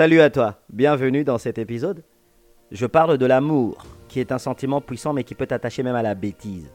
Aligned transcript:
Salut 0.00 0.22
à 0.22 0.30
toi, 0.30 0.58
bienvenue 0.72 1.24
dans 1.24 1.36
cet 1.36 1.58
épisode. 1.58 2.02
Je 2.70 2.86
parle 2.86 3.18
de 3.18 3.26
l'amour, 3.26 3.84
qui 4.08 4.18
est 4.18 4.32
un 4.32 4.38
sentiment 4.38 4.80
puissant 4.80 5.12
mais 5.12 5.24
qui 5.24 5.34
peut 5.34 5.46
t'attacher 5.46 5.82
même 5.82 5.94
à 5.94 6.00
la 6.00 6.14
bêtise. 6.14 6.72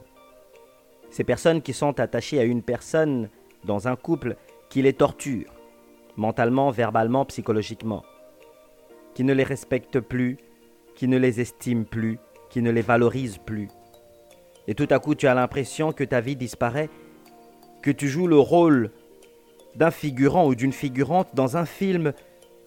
Ces 1.10 1.24
personnes 1.24 1.60
qui 1.60 1.72
sont 1.72 1.98
attachées 1.98 2.38
à 2.38 2.44
une 2.44 2.62
personne 2.62 3.28
dans 3.64 3.88
un 3.88 3.96
couple 3.96 4.36
qui 4.70 4.80
les 4.80 4.92
torture, 4.92 5.52
mentalement, 6.14 6.70
verbalement, 6.70 7.24
psychologiquement, 7.24 8.04
qui 9.12 9.24
ne 9.24 9.32
les 9.32 9.42
respecte 9.42 9.98
plus, 9.98 10.36
qui 10.94 11.08
ne 11.08 11.18
les 11.18 11.40
estime 11.40 11.84
plus, 11.84 12.20
qui 12.48 12.62
ne 12.62 12.70
les 12.70 12.80
valorise 12.80 13.38
plus. 13.38 13.66
Et 14.68 14.76
tout 14.76 14.86
à 14.88 15.00
coup, 15.00 15.16
tu 15.16 15.26
as 15.26 15.34
l'impression 15.34 15.90
que 15.90 16.04
ta 16.04 16.20
vie 16.20 16.36
disparaît, 16.36 16.90
que 17.82 17.90
tu 17.90 18.06
joues 18.06 18.28
le 18.28 18.38
rôle 18.38 18.92
d'un 19.74 19.90
figurant 19.90 20.46
ou 20.46 20.54
d'une 20.54 20.72
figurante 20.72 21.34
dans 21.34 21.56
un 21.56 21.66
film 21.66 22.12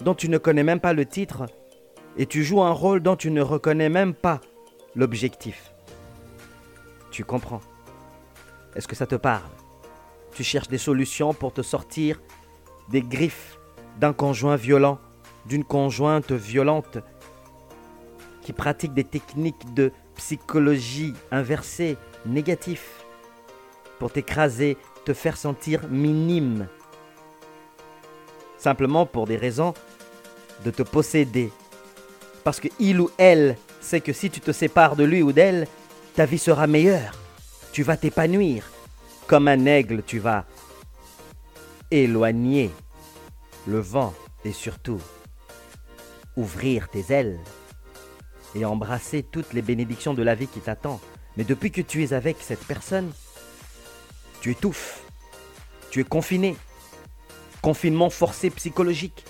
dont 0.01 0.15
tu 0.15 0.29
ne 0.29 0.37
connais 0.37 0.63
même 0.63 0.79
pas 0.79 0.93
le 0.93 1.05
titre 1.05 1.45
et 2.17 2.25
tu 2.25 2.43
joues 2.43 2.61
un 2.61 2.71
rôle 2.71 3.01
dont 3.01 3.15
tu 3.15 3.31
ne 3.31 3.41
reconnais 3.41 3.89
même 3.89 4.13
pas 4.13 4.41
l'objectif. 4.95 5.73
Tu 7.11 7.23
comprends? 7.23 7.61
Est-ce 8.75 8.87
que 8.87 8.95
ça 8.95 9.07
te 9.07 9.15
parle? 9.15 9.49
Tu 10.33 10.43
cherches 10.43 10.67
des 10.67 10.77
solutions 10.77 11.33
pour 11.33 11.53
te 11.53 11.61
sortir 11.61 12.21
des 12.89 13.01
griffes 13.01 13.57
d'un 13.99 14.13
conjoint 14.13 14.55
violent, 14.55 14.99
d'une 15.45 15.63
conjointe 15.63 16.31
violente 16.31 16.99
qui 18.41 18.53
pratique 18.53 18.93
des 18.93 19.03
techniques 19.03 19.73
de 19.73 19.91
psychologie 20.15 21.13
inversée, 21.31 21.97
négatif, 22.25 23.05
pour 23.99 24.11
t'écraser, 24.11 24.77
te 25.05 25.13
faire 25.13 25.37
sentir 25.37 25.87
minime, 25.89 26.67
simplement 28.57 29.05
pour 29.05 29.25
des 29.27 29.37
raisons 29.37 29.73
de 30.63 30.71
te 30.71 30.83
posséder. 30.83 31.51
Parce 32.43 32.59
que 32.59 32.67
il 32.79 32.99
ou 33.01 33.09
elle 33.17 33.57
sait 33.81 34.01
que 34.01 34.13
si 34.13 34.29
tu 34.29 34.41
te 34.41 34.51
sépares 34.51 34.95
de 34.95 35.03
lui 35.03 35.21
ou 35.21 35.31
d'elle, 35.31 35.67
ta 36.15 36.25
vie 36.25 36.37
sera 36.37 36.67
meilleure. 36.67 37.13
Tu 37.71 37.83
vas 37.83 37.97
t'épanouir. 37.97 38.69
Comme 39.27 39.47
un 39.47 39.65
aigle, 39.65 40.03
tu 40.05 40.19
vas 40.19 40.45
éloigner 41.91 42.71
le 43.67 43.79
vent 43.79 44.13
et 44.45 44.51
surtout 44.51 44.99
ouvrir 46.35 46.89
tes 46.89 47.13
ailes 47.13 47.39
et 48.55 48.65
embrasser 48.65 49.23
toutes 49.23 49.53
les 49.53 49.61
bénédictions 49.61 50.13
de 50.13 50.23
la 50.23 50.35
vie 50.35 50.47
qui 50.47 50.59
t'attend. 50.59 50.99
Mais 51.37 51.43
depuis 51.43 51.71
que 51.71 51.81
tu 51.81 52.03
es 52.03 52.13
avec 52.13 52.37
cette 52.39 52.65
personne, 52.65 53.11
tu 54.41 54.51
étouffes, 54.51 55.03
tu 55.91 56.01
es 56.01 56.03
confiné. 56.03 56.55
Confinement 57.61 58.09
forcé 58.09 58.49
psychologique, 58.49 59.25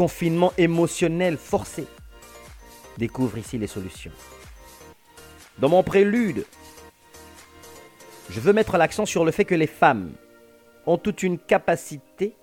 confinement 0.00 0.54
émotionnel 0.56 1.36
forcé. 1.36 1.86
Découvre 2.96 3.36
ici 3.36 3.58
les 3.58 3.66
solutions. 3.66 4.12
Dans 5.58 5.68
mon 5.68 5.82
prélude, 5.82 6.46
je 8.30 8.40
veux 8.40 8.54
mettre 8.54 8.78
l'accent 8.78 9.04
sur 9.04 9.26
le 9.26 9.30
fait 9.30 9.44
que 9.44 9.54
les 9.54 9.66
femmes 9.66 10.12
ont 10.86 10.96
toute 10.96 11.22
une 11.22 11.38
capacité 11.38 12.34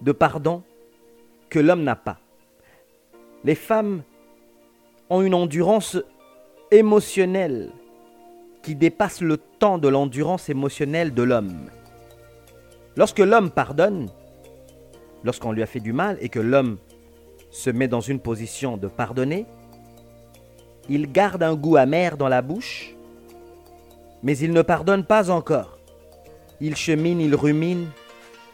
de 0.00 0.12
pardon 0.12 0.62
que 1.50 1.58
l'homme 1.58 1.82
n'a 1.82 1.94
pas. 1.94 2.18
Les 3.44 3.54
femmes 3.54 4.02
ont 5.10 5.20
une 5.20 5.34
endurance 5.34 5.98
émotionnelle 6.70 7.70
qui 8.62 8.74
dépasse 8.74 9.20
le 9.20 9.36
temps 9.36 9.76
de 9.76 9.88
l'endurance 9.88 10.48
émotionnelle 10.48 11.12
de 11.12 11.22
l'homme. 11.22 11.68
Lorsque 12.96 13.18
l'homme 13.18 13.50
pardonne, 13.50 14.08
lorsqu'on 15.24 15.52
lui 15.52 15.62
a 15.62 15.66
fait 15.66 15.80
du 15.80 15.92
mal 15.92 16.16
et 16.20 16.28
que 16.28 16.40
l'homme 16.40 16.78
se 17.50 17.70
met 17.70 17.88
dans 17.88 18.00
une 18.00 18.20
position 18.20 18.76
de 18.76 18.88
pardonner, 18.88 19.46
il 20.88 21.10
garde 21.12 21.42
un 21.42 21.54
goût 21.54 21.76
amer 21.76 22.16
dans 22.16 22.28
la 22.28 22.42
bouche, 22.42 22.94
mais 24.22 24.36
il 24.38 24.52
ne 24.52 24.62
pardonne 24.62 25.04
pas 25.04 25.30
encore. 25.30 25.78
Il 26.60 26.76
chemine, 26.76 27.20
il 27.20 27.34
rumine, 27.34 27.88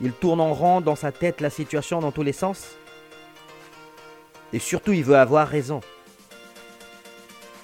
il 0.00 0.12
tourne 0.12 0.40
en 0.40 0.52
rond 0.52 0.80
dans 0.80 0.96
sa 0.96 1.12
tête 1.12 1.40
la 1.40 1.50
situation 1.50 2.00
dans 2.00 2.12
tous 2.12 2.22
les 2.22 2.32
sens. 2.32 2.76
Et 4.52 4.58
surtout, 4.58 4.92
il 4.92 5.04
veut 5.04 5.16
avoir 5.16 5.48
raison. 5.48 5.80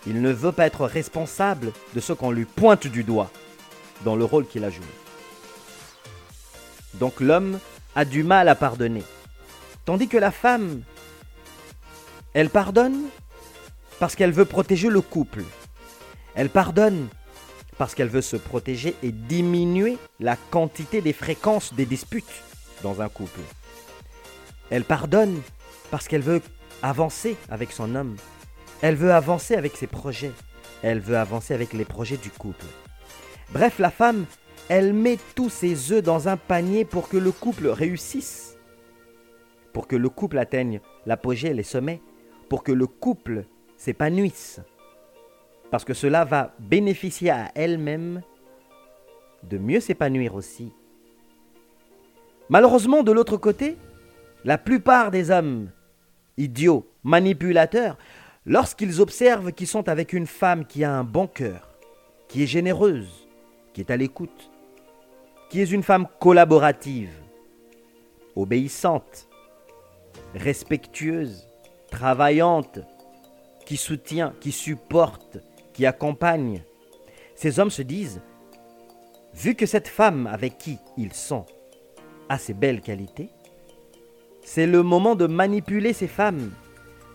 Il 0.07 0.21
ne 0.21 0.33
veut 0.33 0.53
pas 0.53 0.67
être 0.67 0.85
responsable 0.85 1.73
de 1.95 2.01
ce 2.01 2.13
qu'on 2.13 2.33
lui 2.33 2.45
pointe 2.45 2.87
du 2.87 3.05
doigt 3.05 3.31
dans 4.05 4.17
le 4.17 4.25
rôle 4.25 4.47
qu'il 4.47 4.65
a 4.65 4.71
joué. 4.71 4.85
Donc 6.95 7.21
l'homme 7.21 7.59
a 7.95 8.05
du 8.05 8.23
mal 8.23 8.49
à 8.49 8.55
pardonner. 8.55 9.03
Tandis 9.85 10.09
que 10.09 10.17
la 10.17 10.31
femme, 10.31 10.83
elle 12.35 12.51
pardonne 12.51 13.03
parce 13.99 14.15
qu'elle 14.17 14.33
veut 14.33 14.45
protéger 14.45 14.89
le 14.89 15.01
couple. 15.01 15.43
Elle 16.35 16.51
pardonne 16.51 17.09
parce 17.79 17.95
qu'elle 17.95 18.09
veut 18.09 18.23
se 18.23 18.37
protéger 18.37 18.95
et 19.03 19.13
diminuer 19.13 19.99
la 20.21 20.37
quantité 20.37 21.01
des 21.01 21.13
fréquences 21.13 21.75
des 21.75 21.87
disputes 21.87 22.43
dans 22.83 23.01
un 23.01 23.09
couple. 23.09 23.41
Elle 24.71 24.85
pardonne 24.85 25.41
parce 25.91 26.09
qu'elle 26.09 26.23
veut 26.23 26.41
avancer 26.83 27.37
avec 27.51 27.73
son 27.73 27.95
homme. 27.95 28.17
Elle 28.81 28.97
veut 28.97 29.13
avancer 29.13 29.55
avec 29.55 29.77
ses 29.77 29.87
projets. 29.87 30.33
Elle 30.83 31.01
veut 31.01 31.19
avancer 31.19 31.55
avec 31.55 31.73
les 31.73 31.85
projets 31.85 32.17
du 32.17 32.31
couple. 32.31 32.65
Bref, 33.53 33.79
la 33.79 33.91
femme, 33.91 34.25
elle 34.69 34.93
met 34.93 35.19
tous 35.35 35.51
ses 35.51 35.93
œufs 35.93 36.03
dans 36.03 36.29
un 36.29 36.37
panier 36.37 36.85
pour 36.85 37.09
que 37.09 37.17
le 37.17 37.33
couple 37.33 37.69
réussisse, 37.69 38.59
pour 39.73 39.87
que 39.87 39.97
le 39.97 40.09
couple 40.09 40.39
atteigne 40.39 40.81
l'apogée 41.07 41.53
les 41.53 41.63
sommets, 41.63 42.01
pour 42.49 42.63
que 42.63 42.73
le 42.73 42.87
couple 42.87 43.45
s'épanouisse, 43.77 44.61
parce 45.71 45.85
que 45.85 45.95
cela 45.95 46.25
va 46.25 46.55
bénéficier 46.59 47.31
à 47.31 47.51
elle-même 47.55 48.23
de 49.43 49.59
mieux 49.59 49.81
s'épanouir 49.81 50.35
aussi. 50.35 50.73
Malheureusement, 52.49 53.03
de 53.03 53.13
l'autre 53.13 53.37
côté, 53.37 53.77
la 54.45 54.59
plupart 54.59 55.11
des 55.11 55.31
hommes 55.31 55.71
idiots, 56.37 56.87
manipulateurs, 57.03 57.97
lorsqu'ils 58.47 59.01
observent 59.01 59.53
qu'ils 59.53 59.67
sont 59.67 59.89
avec 59.89 60.13
une 60.13 60.27
femme 60.27 60.67
qui 60.67 60.85
a 60.85 60.93
un 60.93 61.05
bon 61.05 61.27
cœur, 61.27 61.71
qui 62.29 62.43
est 62.43 62.47
généreuse, 62.47 63.29
qui 63.73 63.81
est 63.81 63.91
à 63.91 63.97
l'écoute, 63.97 64.52
qui 65.53 65.61
est 65.61 65.71
une 65.71 65.83
femme 65.83 66.07
collaborative, 66.19 67.13
obéissante, 68.37 69.29
respectueuse, 70.35 71.47
travaillante, 71.91 72.79
qui 73.67 73.77
soutient, 73.77 74.33
qui 74.41 74.51
supporte, 74.51 75.41
qui 75.75 75.85
accompagne. 75.85 76.65
Ces 77.35 77.61
hommes 77.61 77.71
se 77.71 77.83
disent, 77.83 78.23
vu 79.35 79.55
que 79.55 79.67
cette 79.67 79.89
femme 79.89 80.27
avec 80.27 80.57
qui 80.57 80.79
ils 80.97 81.13
sont 81.13 81.45
a 82.31 82.39
ces 82.39 82.55
belles 82.55 82.81
qualités, 82.81 83.29
c'est 84.43 84.67
le 84.67 84.83
moment 84.83 85.17
de 85.17 85.27
manipuler 85.27 85.93
ces 85.93 86.09
femmes, 86.09 86.51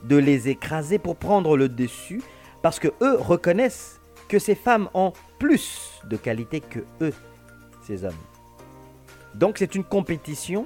de 0.04 0.16
les 0.16 0.48
écraser 0.48 1.00
pour 1.00 1.16
prendre 1.16 1.58
le 1.58 1.70
dessus, 1.70 2.22
parce 2.62 2.78
que 2.78 2.90
eux 3.02 3.18
reconnaissent 3.18 4.00
que 4.28 4.38
ces 4.38 4.54
femmes 4.54 4.90
ont 4.94 5.14
plus 5.40 6.04
de 6.08 6.18
qualités 6.18 6.60
que 6.60 6.82
eux 7.02 7.14
Donc 9.36 9.58
c'est 9.58 9.76
une 9.76 9.84
compétition 9.84 10.66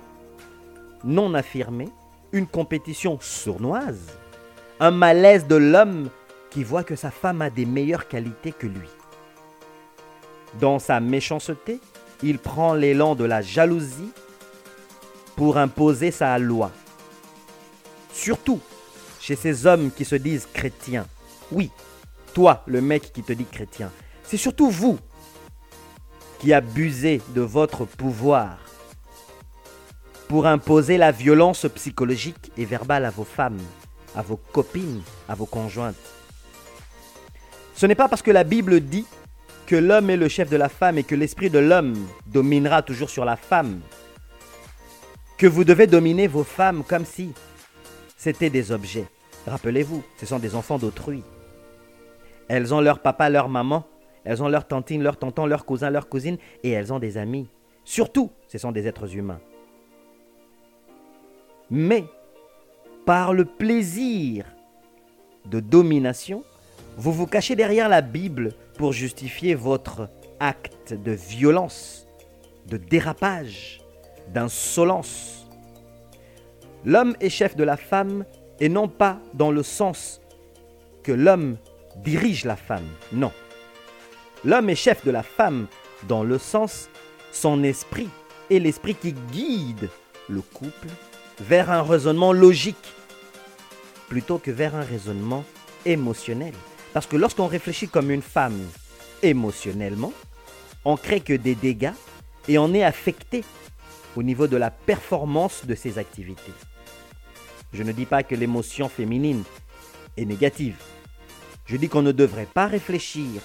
non 1.04 1.34
affirmée, 1.34 1.90
une 2.32 2.48
compétition 2.48 3.18
sournoise, 3.20 4.08
un 4.80 4.92
malaise 4.92 5.48
de 5.48 5.56
l'homme 5.56 6.10
qui 6.50 6.64
voit 6.64 6.84
que 6.84 6.96
sa 6.96 7.12
femme 7.12 7.42
a 7.42 7.50
des 7.50 7.66
meilleures 7.66 8.08
qualités 8.08 8.52
que 8.52 8.68
lui. 8.68 8.90
Dans 10.60 10.80
sa 10.80 11.00
méchanceté, 11.00 11.80
il 12.24 12.40
prend 12.40 12.74
l'élan 12.74 13.16
de 13.16 13.24
la 13.24 13.42
jalousie 13.42 14.12
pour 15.36 15.58
imposer 15.58 16.12
sa 16.12 16.38
loi. 16.38 16.72
Surtout 18.14 18.60
chez 19.20 19.36
ces 19.36 19.66
hommes 19.66 19.92
qui 19.92 20.06
se 20.06 20.16
disent 20.16 20.48
chrétiens. 20.54 21.08
Oui, 21.52 21.72
toi, 22.34 22.64
le 22.68 22.82
mec 22.82 23.14
qui 23.14 23.24
te 23.24 23.34
dit 23.34 23.46
chrétien, 23.46 23.92
c'est 24.24 24.38
surtout 24.38 24.70
vous 24.70 25.00
qui 26.42 26.54
abusez 26.54 27.22
de 27.36 27.42
votre 27.42 27.86
pouvoir 27.86 28.58
pour 30.28 30.48
imposer 30.48 30.98
la 30.98 31.12
violence 31.12 31.68
psychologique 31.76 32.52
et 32.58 32.66
verbale 32.66 33.06
à 33.06 33.12
vos 33.12 33.26
femmes, 33.26 33.60
à 34.16 34.24
vos 34.24 34.38
copines, 34.38 35.04
à 35.30 35.36
vos 35.36 35.46
conjointes. 35.46 35.96
Ce 37.76 37.86
n'est 37.86 37.94
pas 37.94 38.08
parce 38.08 38.24
que 38.24 38.32
la 38.32 38.44
Bible 38.44 38.80
dit 38.80 39.06
que 39.68 39.76
l'homme 39.76 40.10
est 40.10 40.18
le 40.18 40.28
chef 40.30 40.50
de 40.50 40.58
la 40.58 40.68
femme 40.68 40.98
et 40.98 41.04
que 41.04 41.14
l'esprit 41.14 41.52
de 41.52 41.60
l'homme 41.60 41.94
dominera 42.26 42.82
toujours 42.82 43.12
sur 43.12 43.24
la 43.24 43.36
femme 43.38 43.80
que 45.38 45.46
vous 45.46 45.64
devez 45.64 45.86
dominer 45.86 46.28
vos 46.28 46.44
femmes 46.44 46.84
comme 46.84 47.06
si 47.06 47.34
c'était 48.18 48.50
des 48.50 48.72
objets. 48.72 49.06
Rappelez-vous, 49.46 50.04
ce 50.20 50.26
sont 50.26 50.40
des 50.40 50.56
enfants 50.56 50.80
d'autrui. 50.80 51.24
Elles 52.48 52.74
ont 52.74 52.82
leur 52.82 52.98
papa, 53.00 53.30
leur 53.30 53.48
maman, 53.48 53.86
elles 54.24 54.44
ont 54.44 54.48
leur 54.48 54.68
tantine, 54.68 55.04
leur 55.04 55.18
tonton, 55.18 55.46
leur 55.46 55.66
cousin, 55.66 55.90
leur 55.90 56.08
cousine, 56.10 56.38
et 56.64 56.72
elles 56.72 56.94
ont 56.94 57.00
des 57.00 57.18
amis. 57.18 57.48
Surtout, 57.84 58.32
ce 58.48 58.58
sont 58.58 58.72
des 58.72 58.88
êtres 58.88 59.16
humains. 59.16 59.40
Mais, 61.70 62.04
par 63.06 63.34
le 63.34 63.46
plaisir 63.46 64.46
de 65.46 65.60
domination, 65.60 66.44
vous 66.98 67.12
vous 67.12 67.26
cachez 67.26 67.56
derrière 67.56 67.90
la 67.90 68.02
Bible 68.02 68.54
pour 68.78 68.94
justifier 68.94 69.56
votre 69.56 70.10
acte 70.40 70.94
de 70.94 71.12
violence, 71.12 72.08
de 72.68 72.78
dérapage, 72.78 73.82
d'insolence. 74.34 75.48
L'homme 76.86 77.16
est 77.20 77.30
chef 77.30 77.56
de 77.56 77.64
la 77.64 77.78
femme 77.78 78.26
et 78.60 78.70
non 78.70 78.88
pas 78.88 79.20
dans 79.34 79.52
le 79.52 79.64
sens 79.64 80.22
que 81.04 81.12
l'homme 81.12 81.58
dirige 81.98 82.46
la 82.46 82.56
femme, 82.56 82.88
non. 83.12 83.32
L'homme 84.44 84.70
est 84.70 84.76
chef 84.76 85.06
de 85.06 85.12
la 85.12 85.24
femme 85.24 85.68
dans 86.08 86.24
le 86.24 86.40
sens 86.40 86.90
son 87.32 87.64
esprit 87.64 88.10
est 88.50 88.60
l'esprit 88.60 88.96
qui 88.96 89.14
guide 89.14 89.90
le 90.30 90.42
couple 90.42 90.88
vers 91.40 91.70
un 91.70 91.84
raisonnement 91.84 92.34
logique 92.34 92.94
plutôt 94.10 94.40
que 94.40 94.52
vers 94.52 94.76
un 94.76 94.84
raisonnement 94.84 95.46
émotionnel. 95.86 96.54
Parce 96.92 97.06
que 97.06 97.16
lorsqu'on 97.18 97.48
réfléchit 97.48 97.88
comme 97.88 98.12
une 98.12 98.22
femme 98.22 98.60
émotionnellement, 99.22 100.12
on 100.86 100.98
crée 100.98 101.22
que 101.22 101.34
des 101.34 101.56
dégâts 101.56 101.94
et 102.48 102.58
on 102.58 102.74
est 102.74 102.84
affecté 102.84 103.44
au 104.16 104.24
niveau 104.24 104.48
de 104.48 104.58
la 104.58 104.72
performance 104.72 105.66
de 105.66 105.76
ses 105.76 105.98
activités. 105.98 106.54
Je 107.74 107.84
ne 107.84 107.92
dis 107.92 108.06
pas 108.06 108.24
que 108.24 108.36
l'émotion 108.36 108.90
féminine 108.90 109.44
est 110.18 110.26
négative. 110.26 110.76
Je 111.66 111.78
dis 111.78 111.88
qu'on 111.88 112.02
ne 112.02 112.12
devrait 112.12 112.48
pas 112.52 112.66
réfléchir 112.66 113.42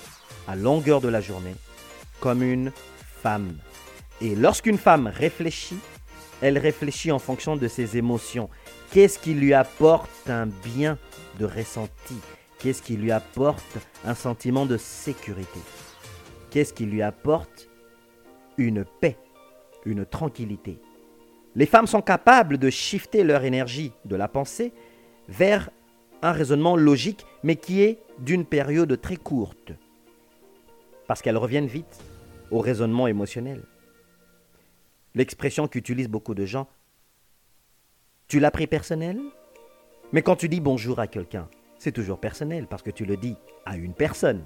à 0.46 0.56
longueur 0.56 1.00
de 1.00 1.08
la 1.08 1.20
journée 1.20 1.54
comme 2.20 2.42
une 2.42 2.72
femme. 3.22 3.56
Et 4.20 4.34
lorsqu'une 4.34 4.78
femme 4.78 5.06
réfléchit, 5.06 5.78
elle 6.40 6.58
réfléchit 6.58 7.12
en 7.12 7.18
fonction 7.18 7.56
de 7.56 7.68
ses 7.68 7.96
émotions. 7.96 8.48
Qu'est-ce 8.90 9.18
qui 9.18 9.34
lui 9.34 9.52
apporte 9.52 10.28
un 10.28 10.46
bien 10.46 10.98
de 11.38 11.44
ressenti? 11.44 12.16
Qu'est-ce 12.58 12.82
qui 12.82 12.96
lui 12.96 13.12
apporte 13.12 13.78
un 14.04 14.14
sentiment 14.14 14.66
de 14.66 14.76
sécurité? 14.76 15.60
Qu'est-ce 16.50 16.72
qui 16.72 16.86
lui 16.86 17.02
apporte 17.02 17.68
une 18.56 18.84
paix, 18.84 19.18
une 19.84 20.06
tranquillité? 20.06 20.78
Les 21.54 21.66
femmes 21.66 21.86
sont 21.86 22.02
capables 22.02 22.58
de 22.58 22.70
shifter 22.70 23.24
leur 23.24 23.44
énergie 23.44 23.92
de 24.04 24.16
la 24.16 24.28
pensée 24.28 24.72
vers 25.28 25.70
un 26.22 26.32
raisonnement 26.32 26.76
logique, 26.76 27.24
mais 27.42 27.56
qui 27.56 27.82
est 27.82 27.98
d'une 28.18 28.44
période 28.44 29.00
très 29.00 29.16
courte, 29.16 29.72
parce 31.06 31.22
qu'elles 31.22 31.36
reviennent 31.36 31.66
vite 31.66 32.02
au 32.50 32.60
raisonnement 32.60 33.06
émotionnel. 33.06 33.62
L'expression 35.14 35.68
qu'utilisent 35.68 36.08
beaucoup 36.08 36.34
de 36.34 36.44
gens, 36.44 36.68
tu 38.28 38.40
l'as 38.40 38.50
pris 38.50 38.66
personnel? 38.66 39.20
Mais 40.12 40.22
quand 40.22 40.36
tu 40.36 40.48
dis 40.48 40.60
bonjour 40.60 40.98
à 40.98 41.06
quelqu'un, 41.06 41.48
c'est 41.78 41.92
toujours 41.92 42.18
personnel 42.18 42.66
parce 42.66 42.82
que 42.82 42.90
tu 42.90 43.04
le 43.04 43.16
dis 43.16 43.36
à 43.64 43.76
une 43.76 43.94
personne. 43.94 44.42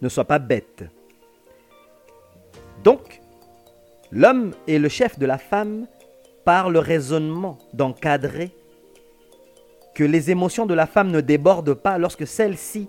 Ne 0.00 0.08
sois 0.08 0.24
pas 0.24 0.38
bête. 0.38 0.84
Donc, 2.82 3.20
l'homme 4.10 4.54
est 4.66 4.78
le 4.78 4.88
chef 4.88 5.18
de 5.18 5.26
la 5.26 5.38
femme 5.38 5.86
par 6.44 6.70
le 6.70 6.78
raisonnement 6.78 7.58
d'encadrer 7.72 8.54
que 9.94 10.04
les 10.04 10.30
émotions 10.30 10.66
de 10.66 10.74
la 10.74 10.86
femme 10.86 11.10
ne 11.10 11.20
débordent 11.20 11.74
pas 11.74 11.98
lorsque 11.98 12.26
celle-ci 12.26 12.88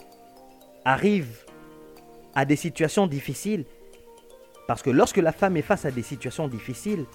arrive 0.85 1.42
à 2.35 2.45
des 2.45 2.55
situations 2.55 3.07
difficiles. 3.07 3.65
Parce 4.67 4.81
que 4.81 4.89
lorsque 4.89 5.17
la 5.17 5.31
femme 5.31 5.57
est 5.57 5.61
face 5.61 5.85
à 5.85 5.91
des 5.91 6.03
situations 6.03 6.47
difficiles, 6.47 7.05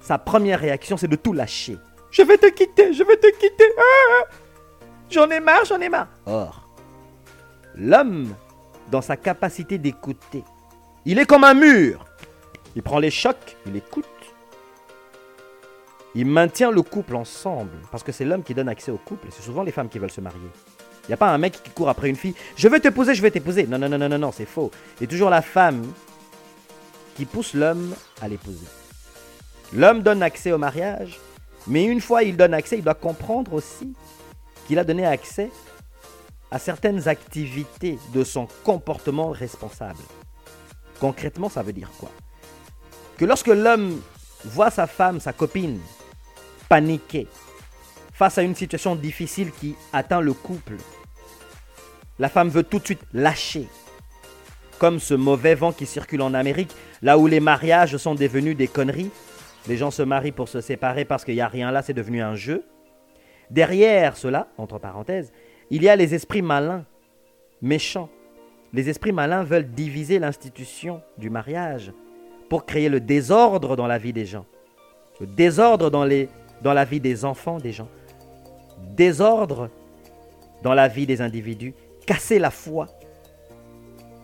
sa 0.00 0.18
première 0.18 0.60
réaction, 0.60 0.96
c'est 0.96 1.08
de 1.08 1.16
tout 1.16 1.32
lâcher. 1.32 1.78
Je 2.10 2.22
vais 2.22 2.38
te 2.38 2.46
quitter, 2.46 2.92
je 2.92 3.02
vais 3.02 3.16
te 3.16 3.30
quitter. 3.38 3.64
Ah 3.78 4.24
j'en 5.10 5.28
ai 5.30 5.40
marre, 5.40 5.64
j'en 5.64 5.80
ai 5.80 5.88
marre. 5.88 6.08
Or, 6.26 6.68
l'homme, 7.74 8.34
dans 8.90 9.02
sa 9.02 9.16
capacité 9.16 9.78
d'écouter, 9.78 10.44
il 11.04 11.18
est 11.18 11.26
comme 11.26 11.44
un 11.44 11.54
mur. 11.54 12.04
Il 12.74 12.82
prend 12.82 12.98
les 12.98 13.10
chocs, 13.10 13.56
il 13.66 13.76
écoute. 13.76 14.04
Il 16.14 16.26
maintient 16.26 16.70
le 16.70 16.82
couple 16.82 17.14
ensemble. 17.14 17.76
Parce 17.90 18.02
que 18.02 18.10
c'est 18.10 18.24
l'homme 18.24 18.42
qui 18.42 18.54
donne 18.54 18.68
accès 18.68 18.90
au 18.90 18.96
couple. 18.96 19.28
C'est 19.30 19.42
souvent 19.42 19.62
les 19.62 19.72
femmes 19.72 19.88
qui 19.88 19.98
veulent 19.98 20.10
se 20.10 20.20
marier. 20.20 20.48
Il 21.06 21.10
n'y 21.10 21.14
a 21.14 21.18
pas 21.18 21.30
un 21.30 21.38
mec 21.38 21.62
qui 21.62 21.70
court 21.70 21.88
après 21.88 22.08
une 22.08 22.16
fille. 22.16 22.34
Je 22.56 22.68
veux 22.68 22.80
t'épouser, 22.80 23.14
je 23.14 23.22
vais 23.22 23.30
t'épouser. 23.30 23.66
Non, 23.66 23.78
non, 23.78 23.88
non, 23.88 23.98
non, 23.98 24.08
non, 24.08 24.18
non, 24.18 24.32
c'est 24.32 24.46
faux. 24.46 24.72
C'est 24.98 25.06
toujours 25.06 25.30
la 25.30 25.42
femme 25.42 25.84
qui 27.14 27.24
pousse 27.24 27.54
l'homme 27.54 27.94
à 28.20 28.28
l'épouser. 28.28 28.66
L'homme 29.72 30.02
donne 30.02 30.22
accès 30.22 30.52
au 30.52 30.58
mariage, 30.58 31.18
mais 31.66 31.84
une 31.84 32.00
fois 32.00 32.22
il 32.22 32.36
donne 32.36 32.54
accès, 32.54 32.78
il 32.78 32.84
doit 32.84 32.94
comprendre 32.94 33.54
aussi 33.54 33.94
qu'il 34.66 34.78
a 34.78 34.84
donné 34.84 35.06
accès 35.06 35.50
à 36.50 36.58
certaines 36.58 37.08
activités 37.08 37.98
de 38.12 38.22
son 38.22 38.48
comportement 38.64 39.30
responsable. 39.30 40.02
Concrètement, 41.00 41.48
ça 41.48 41.62
veut 41.62 41.72
dire 41.72 41.90
quoi? 41.98 42.10
Que 43.16 43.24
lorsque 43.24 43.48
l'homme 43.48 44.00
voit 44.44 44.70
sa 44.70 44.86
femme, 44.86 45.20
sa 45.20 45.32
copine, 45.32 45.80
paniquer 46.68 47.26
face 48.12 48.38
à 48.38 48.42
une 48.42 48.54
situation 48.54 48.94
difficile 48.96 49.50
qui 49.52 49.74
atteint 49.92 50.20
le 50.20 50.32
couple, 50.32 50.76
la 52.18 52.28
femme 52.28 52.48
veut 52.48 52.62
tout 52.62 52.78
de 52.78 52.84
suite 52.84 53.02
lâcher. 53.12 53.66
Comme 54.78 54.98
ce 54.98 55.14
mauvais 55.14 55.54
vent 55.54 55.72
qui 55.72 55.86
circule 55.86 56.22
en 56.22 56.34
Amérique, 56.34 56.74
là 57.02 57.18
où 57.18 57.26
les 57.26 57.40
mariages 57.40 57.96
sont 57.96 58.14
devenus 58.14 58.56
des 58.56 58.68
conneries. 58.68 59.10
Les 59.68 59.76
gens 59.76 59.90
se 59.90 60.02
marient 60.02 60.32
pour 60.32 60.48
se 60.48 60.60
séparer 60.60 61.04
parce 61.04 61.24
qu'il 61.24 61.34
n'y 61.34 61.40
a 61.40 61.48
rien 61.48 61.70
là, 61.70 61.82
c'est 61.82 61.94
devenu 61.94 62.22
un 62.22 62.34
jeu. 62.34 62.64
Derrière 63.50 64.16
cela, 64.16 64.48
entre 64.58 64.78
parenthèses, 64.78 65.32
il 65.70 65.82
y 65.82 65.88
a 65.88 65.96
les 65.96 66.14
esprits 66.14 66.42
malins, 66.42 66.84
méchants. 67.62 68.08
Les 68.72 68.88
esprits 68.88 69.12
malins 69.12 69.44
veulent 69.44 69.68
diviser 69.68 70.18
l'institution 70.18 71.02
du 71.18 71.30
mariage 71.30 71.92
pour 72.48 72.66
créer 72.66 72.88
le 72.88 73.00
désordre 73.00 73.76
dans 73.76 73.86
la 73.86 73.98
vie 73.98 74.12
des 74.12 74.26
gens. 74.26 74.46
Le 75.20 75.26
désordre 75.26 75.90
dans, 75.90 76.06
dans 76.62 76.72
la 76.74 76.84
vie 76.84 77.00
des 77.00 77.24
enfants 77.24 77.58
des 77.58 77.72
gens. 77.72 77.88
Désordre 78.94 79.70
dans 80.62 80.74
la 80.74 80.88
vie 80.88 81.06
des 81.06 81.20
individus 81.22 81.74
casser 82.06 82.38
la 82.38 82.50
foi 82.50 82.88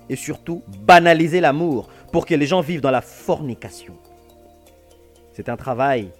et 0.09 0.17
surtout 0.17 0.63
banaliser 0.87 1.41
l'amour 1.41 1.89
pour 2.13 2.27
que 2.27 2.35
les 2.35 2.47
gens 2.47 2.61
vivent 2.61 2.81
dans 2.81 2.91
la 2.91 3.01
fornication. 3.01 3.95
C'est 5.33 5.49
un 5.49 5.57
travail 5.57 6.11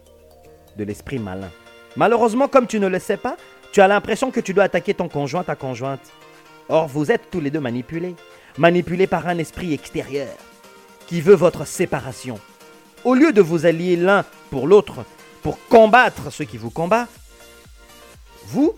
de 0.77 0.85
l'esprit 0.85 1.19
malin. 1.19 1.51
Malheureusement, 1.97 2.49
comme 2.49 2.67
tu 2.67 2.81
ne 2.81 2.87
le 2.87 2.99
sais 2.99 3.17
pas, 3.17 3.37
tu 3.73 3.81
as 3.81 3.89
l'impression 3.89 4.31
que 4.31 4.41
tu 4.41 4.55
dois 4.55 4.65
attaquer 4.65 4.95
ton 4.95 5.09
conjoint, 5.09 5.45
ta 5.45 5.57
conjointe. 5.57 6.13
Or, 6.69 6.89
vous 6.89 7.11
êtes 7.11 7.31
tous 7.31 7.41
les 7.41 7.51
deux 7.51 7.61
manipulés, 7.61 8.15
manipulés 8.57 9.07
par 9.07 9.29
un 9.29 9.39
esprit 9.39 9.75
extérieur 9.75 10.29
qui 11.07 11.21
veut 11.21 11.35
votre 11.35 11.67
séparation. 11.67 12.39
Au 13.05 13.15
lieu 13.15 13.33
de 13.33 13.43
vous 13.43 13.67
allier 13.67 13.97
l'un 13.97 14.25
pour 14.51 14.67
l'autre 14.67 15.05
pour 15.43 15.59
combattre 15.69 16.31
ceux 16.31 16.45
qui 16.45 16.57
vous 16.57 16.71
combattent, 16.71 17.09
vous, 18.47 18.75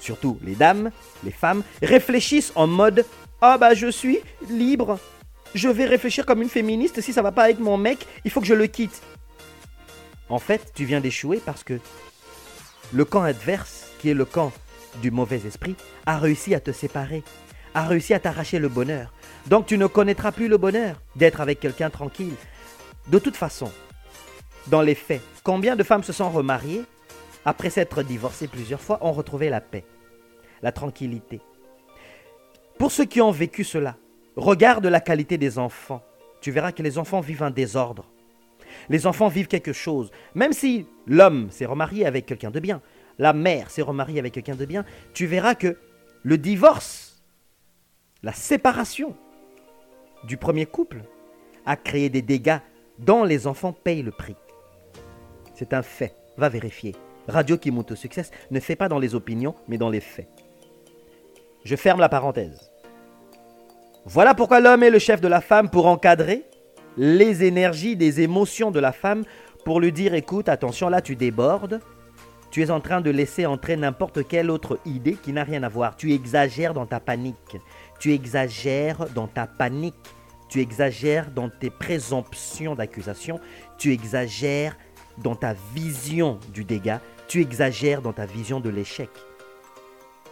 surtout 0.00 0.38
les 0.42 0.54
dames, 0.54 0.90
les 1.24 1.30
femmes, 1.30 1.62
réfléchissent 1.82 2.52
en 2.54 2.66
mode 2.66 3.04
Ah 3.40 3.58
bah 3.58 3.74
je 3.74 3.90
suis 3.90 4.18
libre. 4.48 4.98
Je 5.54 5.68
vais 5.68 5.84
réfléchir 5.86 6.26
comme 6.26 6.42
une 6.42 6.48
féministe. 6.48 7.00
Si 7.00 7.12
ça 7.12 7.22
va 7.22 7.32
pas 7.32 7.44
avec 7.44 7.58
mon 7.58 7.76
mec, 7.76 8.06
il 8.24 8.30
faut 8.30 8.40
que 8.40 8.46
je 8.46 8.54
le 8.54 8.66
quitte. 8.66 9.02
En 10.28 10.38
fait, 10.38 10.72
tu 10.74 10.84
viens 10.84 11.00
d'échouer 11.00 11.40
parce 11.44 11.64
que 11.64 11.80
le 12.92 13.04
camp 13.04 13.22
adverse, 13.22 13.86
qui 13.98 14.10
est 14.10 14.14
le 14.14 14.24
camp 14.24 14.52
du 15.02 15.10
mauvais 15.10 15.40
esprit, 15.46 15.74
a 16.06 16.18
réussi 16.18 16.54
à 16.54 16.60
te 16.60 16.72
séparer, 16.72 17.22
a 17.74 17.84
réussi 17.86 18.14
à 18.14 18.20
t'arracher 18.20 18.58
le 18.58 18.68
bonheur. 18.68 19.12
Donc 19.46 19.66
tu 19.66 19.78
ne 19.78 19.86
connaîtras 19.86 20.32
plus 20.32 20.48
le 20.48 20.56
bonheur 20.56 21.00
d'être 21.16 21.40
avec 21.40 21.60
quelqu'un 21.60 21.90
tranquille. 21.90 22.34
De 23.08 23.18
toute 23.18 23.36
façon, 23.36 23.72
dans 24.68 24.82
les 24.82 24.94
faits, 24.94 25.22
combien 25.42 25.74
de 25.74 25.82
femmes 25.82 26.04
se 26.04 26.12
sont 26.12 26.30
remariées? 26.30 26.84
Après 27.44 27.70
s'être 27.70 28.02
divorcées 28.02 28.48
plusieurs 28.48 28.80
fois, 28.80 28.98
ont 29.04 29.12
retrouvé 29.12 29.48
la 29.48 29.60
paix 29.60 29.84
la 30.62 30.72
tranquillité. 30.72 31.40
Pour 32.78 32.92
ceux 32.92 33.04
qui 33.04 33.20
ont 33.20 33.30
vécu 33.30 33.64
cela, 33.64 33.96
regarde 34.36 34.86
la 34.86 35.00
qualité 35.00 35.38
des 35.38 35.58
enfants. 35.58 36.02
Tu 36.40 36.50
verras 36.50 36.72
que 36.72 36.82
les 36.82 36.98
enfants 36.98 37.20
vivent 37.20 37.42
un 37.42 37.50
désordre. 37.50 38.10
Les 38.88 39.06
enfants 39.06 39.28
vivent 39.28 39.48
quelque 39.48 39.72
chose. 39.72 40.10
Même 40.34 40.52
si 40.52 40.86
l'homme 41.06 41.50
s'est 41.50 41.66
remarié 41.66 42.06
avec 42.06 42.26
quelqu'un 42.26 42.50
de 42.50 42.60
bien, 42.60 42.80
la 43.18 43.32
mère 43.32 43.70
s'est 43.70 43.82
remariée 43.82 44.18
avec 44.18 44.32
quelqu'un 44.32 44.54
de 44.54 44.64
bien, 44.64 44.84
tu 45.12 45.26
verras 45.26 45.54
que 45.54 45.76
le 46.22 46.38
divorce, 46.38 47.22
la 48.22 48.32
séparation 48.32 49.16
du 50.24 50.36
premier 50.36 50.66
couple 50.66 51.02
a 51.66 51.76
créé 51.76 52.08
des 52.08 52.22
dégâts 52.22 52.58
dont 52.98 53.24
les 53.24 53.46
enfants 53.46 53.72
payent 53.72 54.02
le 54.02 54.12
prix. 54.12 54.36
C'est 55.54 55.74
un 55.74 55.82
fait. 55.82 56.16
Va 56.36 56.48
vérifier. 56.48 56.94
Radio 57.28 57.58
qui 57.58 57.70
monte 57.70 57.92
au 57.92 57.96
succès 57.96 58.24
ne 58.50 58.60
fait 58.60 58.76
pas 58.76 58.88
dans 58.88 58.98
les 58.98 59.14
opinions, 59.14 59.54
mais 59.68 59.78
dans 59.78 59.90
les 59.90 60.00
faits. 60.00 60.28
Je 61.64 61.76
ferme 61.76 62.00
la 62.00 62.08
parenthèse. 62.08 62.70
Voilà 64.06 64.34
pourquoi 64.34 64.60
l'homme 64.60 64.82
est 64.82 64.90
le 64.90 64.98
chef 64.98 65.20
de 65.20 65.28
la 65.28 65.40
femme 65.40 65.68
pour 65.68 65.86
encadrer 65.86 66.44
les 66.96 67.44
énergies 67.44 67.96
des 67.96 68.20
émotions 68.20 68.70
de 68.70 68.80
la 68.80 68.92
femme, 68.92 69.24
pour 69.64 69.80
lui 69.80 69.92
dire 69.92 70.14
écoute, 70.14 70.48
attention, 70.48 70.88
là 70.88 71.02
tu 71.02 71.16
débordes, 71.16 71.80
tu 72.50 72.62
es 72.62 72.70
en 72.70 72.80
train 72.80 73.00
de 73.00 73.10
laisser 73.10 73.46
entrer 73.46 73.76
n'importe 73.76 74.26
quelle 74.26 74.50
autre 74.50 74.80
idée 74.84 75.14
qui 75.14 75.32
n'a 75.32 75.44
rien 75.44 75.62
à 75.62 75.68
voir. 75.68 75.96
Tu 75.96 76.12
exagères 76.12 76.74
dans 76.74 76.86
ta 76.86 76.98
panique. 76.98 77.56
Tu 78.00 78.12
exagères 78.12 79.06
dans 79.14 79.28
ta 79.28 79.46
panique. 79.46 79.94
Tu 80.48 80.60
exagères 80.60 81.30
dans 81.30 81.48
tes 81.48 81.70
présomptions 81.70 82.74
d'accusation. 82.74 83.38
Tu 83.78 83.92
exagères 83.92 84.76
dans 85.22 85.34
ta 85.34 85.54
vision 85.74 86.38
du 86.48 86.64
dégât. 86.64 87.00
Tu 87.28 87.40
exagères 87.40 88.02
dans 88.02 88.12
ta 88.12 88.26
vision 88.26 88.60
de 88.60 88.68
l'échec. 88.68 89.10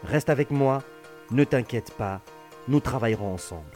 Reste 0.04 0.30
avec 0.30 0.50
moi, 0.50 0.82
ne 1.30 1.44
t'inquiète 1.44 1.92
pas, 1.92 2.20
nous 2.66 2.80
travaillerons 2.80 3.34
ensemble. 3.34 3.70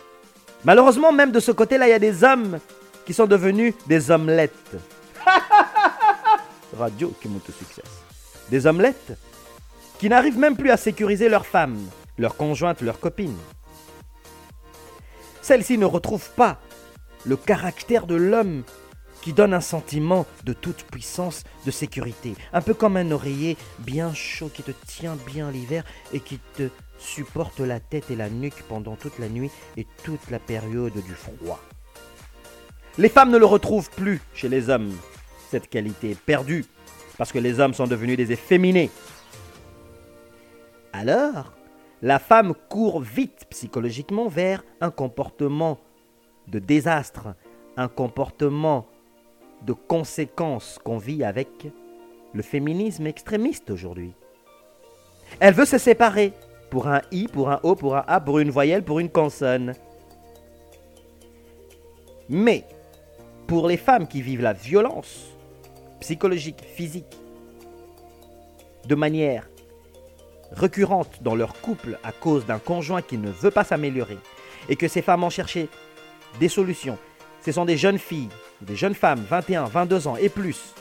Malheureusement, 0.64 1.12
même 1.12 1.33
de 1.33 1.40
ce 1.40 1.50
côté-là, 1.52 1.88
il 1.88 1.90
y 1.90 1.95
a 1.95 1.99
des 1.99 2.25
hommes 2.25 2.59
qui 3.04 3.12
sont 3.12 3.26
devenus 3.26 3.75
des 3.87 4.11
omelettes. 4.11 4.76
Radio 6.78 7.12
qui 7.21 7.28
au 7.28 7.52
succès. 7.52 7.83
Des 8.50 8.66
omelettes 8.66 9.19
qui 9.99 10.09
n'arrivent 10.09 10.38
même 10.38 10.57
plus 10.57 10.71
à 10.71 10.76
sécuriser 10.76 11.28
leurs 11.28 11.47
femmes, 11.47 11.78
leurs 12.19 12.37
conjointes, 12.37 12.81
leurs 12.81 13.00
copines. 13.00 13.37
Celles-ci 15.42 15.78
ne 15.78 15.85
retrouvent 15.85 16.31
pas 16.31 16.59
le 17.25 17.37
caractère 17.37 18.07
de 18.07 18.14
l'homme 18.14 18.62
qui 19.22 19.32
donne 19.32 19.54
un 19.54 19.60
sentiment 19.60 20.26
de 20.44 20.52
toute 20.52 20.82
puissance, 20.82 21.44
de 21.64 21.70
sécurité. 21.70 22.34
Un 22.52 22.60
peu 22.60 22.74
comme 22.74 22.96
un 22.96 23.10
oreiller 23.12 23.56
bien 23.78 24.12
chaud 24.12 24.50
qui 24.52 24.62
te 24.62 24.72
tient 24.86 25.16
bien 25.26 25.50
l'hiver 25.50 25.84
et 26.12 26.20
qui 26.20 26.38
te 26.56 26.68
supporte 26.98 27.60
la 27.60 27.80
tête 27.80 28.10
et 28.10 28.16
la 28.16 28.28
nuque 28.28 28.62
pendant 28.68 28.96
toute 28.96 29.18
la 29.18 29.28
nuit 29.28 29.50
et 29.76 29.86
toute 30.04 30.30
la 30.30 30.38
période 30.38 30.92
du 30.92 31.14
froid. 31.14 31.60
Les 32.98 33.08
femmes 33.08 33.30
ne 33.30 33.38
le 33.38 33.46
retrouvent 33.46 33.90
plus 33.90 34.20
chez 34.34 34.48
les 34.48 34.68
hommes. 34.68 34.92
Cette 35.50 35.70
qualité 35.70 36.10
est 36.10 36.20
perdue 36.20 36.66
parce 37.16 37.32
que 37.32 37.38
les 37.38 37.60
hommes 37.60 37.74
sont 37.74 37.86
devenus 37.86 38.16
des 38.16 38.32
efféminés. 38.32 38.90
Alors, 40.92 41.52
la 42.02 42.18
femme 42.18 42.54
court 42.68 43.00
vite 43.00 43.46
psychologiquement 43.50 44.28
vers 44.28 44.64
un 44.80 44.90
comportement 44.90 45.78
de 46.48 46.58
désastre, 46.58 47.34
un 47.76 47.88
comportement 47.88 48.88
de 49.66 49.73
conséquences 49.73 50.78
qu'on 50.83 50.99
vit 50.99 51.25
avec 51.25 51.69
le 52.33 52.42
féminisme 52.42 53.07
extrémiste 53.07 53.71
aujourd'hui. 53.71 54.12
Elle 55.40 55.54
veut 55.54 55.64
se 55.64 55.78
séparer 55.78 56.33
pour 56.71 56.88
un 56.88 57.02
I, 57.11 57.28
pour 57.28 57.50
un 57.50 57.61
O, 57.62 57.75
pour 57.75 57.97
un 57.97 58.04
A, 58.07 58.21
pour 58.21 58.38
une 58.38 58.50
voyelle, 58.50 58.85
pour 58.85 58.99
une 58.99 59.11
consonne. 59.11 59.75
Mais 62.28 62.64
pour 63.47 63.69
les 63.69 63.76
femmes 63.76 64.09
qui 64.09 64.23
vivent 64.23 64.42
la 64.42 64.52
violence 64.54 65.28
psychologique, 66.00 66.62
physique, 66.62 67.16
de 68.87 68.95
manière 68.95 69.49
récurrente 70.50 71.23
dans 71.23 71.35
leur 71.35 71.61
couple 71.61 71.99
à 72.02 72.12
cause 72.12 72.47
d'un 72.47 72.59
conjoint 72.59 73.02
qui 73.02 73.16
ne 73.19 73.31
veut 73.31 73.50
pas 73.50 73.64
s'améliorer, 73.64 74.19
et 74.69 74.76
que 74.76 74.88
ces 74.88 75.02
femmes 75.02 75.25
ont 75.25 75.31
cherché 75.31 75.69
des 76.40 76.49
solutions, 76.49 76.99
ce 77.45 77.52
sont 77.52 77.64
des 77.64 77.76
jeunes 77.76 77.99
filles, 77.99 78.28
des 78.62 78.76
jeunes 78.76 78.95
femmes, 78.95 79.25
21, 79.28 79.64
22 79.64 80.09
ans 80.09 80.16
et 80.16 80.28
plus. 80.28 80.75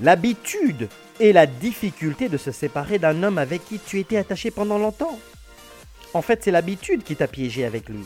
L'habitude 0.00 0.88
et 1.20 1.32
la 1.32 1.46
difficulté 1.46 2.28
de 2.28 2.36
se 2.36 2.52
séparer 2.52 2.98
d'un 2.98 3.22
homme 3.22 3.38
avec 3.38 3.64
qui 3.64 3.78
tu 3.78 3.98
étais 3.98 4.16
attaché 4.16 4.50
pendant 4.50 4.78
longtemps. 4.78 5.18
En 6.14 6.22
fait, 6.22 6.42
c'est 6.42 6.50
l'habitude 6.50 7.02
qui 7.02 7.16
t'a 7.16 7.26
piégé 7.26 7.64
avec 7.64 7.88
lui 7.88 8.04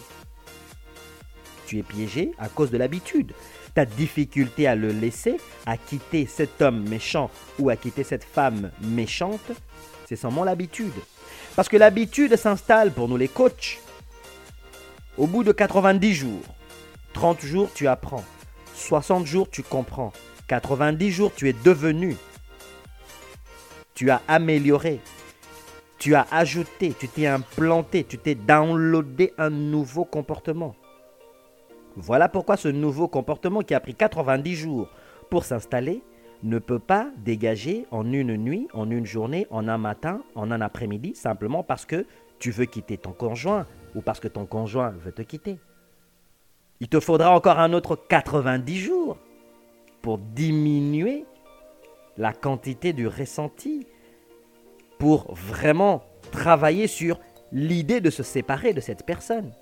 tu 1.72 1.78
es 1.78 1.82
piégé 1.82 2.32
à 2.38 2.50
cause 2.50 2.70
de 2.70 2.76
l'habitude. 2.76 3.32
Ta 3.74 3.86
difficulté 3.86 4.66
à 4.66 4.74
le 4.74 4.88
laisser, 4.88 5.38
à 5.64 5.78
quitter 5.78 6.26
cet 6.26 6.60
homme 6.60 6.86
méchant 6.86 7.30
ou 7.58 7.70
à 7.70 7.76
quitter 7.76 8.04
cette 8.04 8.24
femme 8.24 8.70
méchante, 8.82 9.52
c'est 10.06 10.16
seulement 10.16 10.44
l'habitude. 10.44 10.92
Parce 11.56 11.70
que 11.70 11.78
l'habitude 11.78 12.36
s'installe 12.36 12.92
pour 12.92 13.08
nous 13.08 13.16
les 13.16 13.28
coachs. 13.28 13.80
Au 15.16 15.26
bout 15.26 15.44
de 15.44 15.52
90 15.52 16.14
jours, 16.14 16.42
30 17.12 17.40
jours, 17.40 17.70
tu 17.74 17.86
apprends. 17.88 18.24
60 18.74 19.26
jours, 19.26 19.48
tu 19.50 19.62
comprends. 19.62 20.12
90 20.48 21.10
jours, 21.10 21.32
tu 21.34 21.48
es 21.48 21.52
devenu. 21.52 22.16
Tu 23.94 24.10
as 24.10 24.22
amélioré. 24.28 25.00
Tu 25.98 26.14
as 26.14 26.26
ajouté, 26.32 26.94
tu 26.98 27.06
t'es 27.06 27.26
implanté, 27.26 28.04
tu 28.04 28.18
t'es 28.18 28.34
downloadé 28.34 29.32
un 29.38 29.50
nouveau 29.50 30.04
comportement. 30.04 30.74
Voilà 31.94 32.28
pourquoi 32.28 32.56
ce 32.56 32.68
nouveau 32.68 33.06
comportement 33.06 33.60
qui 33.60 33.74
a 33.74 33.80
pris 33.80 33.94
90 33.94 34.56
jours 34.56 34.88
pour 35.30 35.44
s'installer 35.44 36.02
ne 36.42 36.58
peut 36.58 36.80
pas 36.80 37.08
dégager 37.18 37.86
en 37.90 38.12
une 38.12 38.36
nuit, 38.36 38.66
en 38.72 38.90
une 38.90 39.06
journée, 39.06 39.46
en 39.50 39.68
un 39.68 39.78
matin, 39.78 40.22
en 40.34 40.50
un 40.50 40.60
après-midi, 40.60 41.14
simplement 41.14 41.62
parce 41.62 41.86
que 41.86 42.04
tu 42.38 42.50
veux 42.50 42.64
quitter 42.64 42.98
ton 42.98 43.12
conjoint 43.12 43.66
ou 43.94 44.00
parce 44.00 44.18
que 44.18 44.28
ton 44.28 44.46
conjoint 44.46 44.90
veut 44.90 45.12
te 45.12 45.22
quitter. 45.22 45.58
Il 46.82 46.88
te 46.88 46.98
faudra 46.98 47.30
encore 47.30 47.60
un 47.60 47.74
autre 47.74 47.94
90 47.94 48.76
jours 48.76 49.16
pour 50.02 50.18
diminuer 50.18 51.24
la 52.16 52.32
quantité 52.32 52.92
du 52.92 53.06
ressenti, 53.06 53.86
pour 54.98 55.32
vraiment 55.32 56.02
travailler 56.32 56.88
sur 56.88 57.20
l'idée 57.52 58.00
de 58.00 58.10
se 58.10 58.24
séparer 58.24 58.72
de 58.72 58.80
cette 58.80 59.06
personne. 59.06 59.52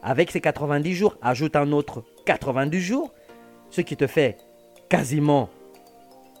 Avec 0.00 0.30
ces 0.30 0.40
90 0.40 0.94
jours, 0.94 1.16
ajoute 1.20 1.56
un 1.56 1.72
autre 1.72 2.04
90 2.26 2.80
jours, 2.80 3.12
ce 3.68 3.80
qui 3.80 3.96
te 3.96 4.06
fait 4.06 4.38
quasiment 4.88 5.50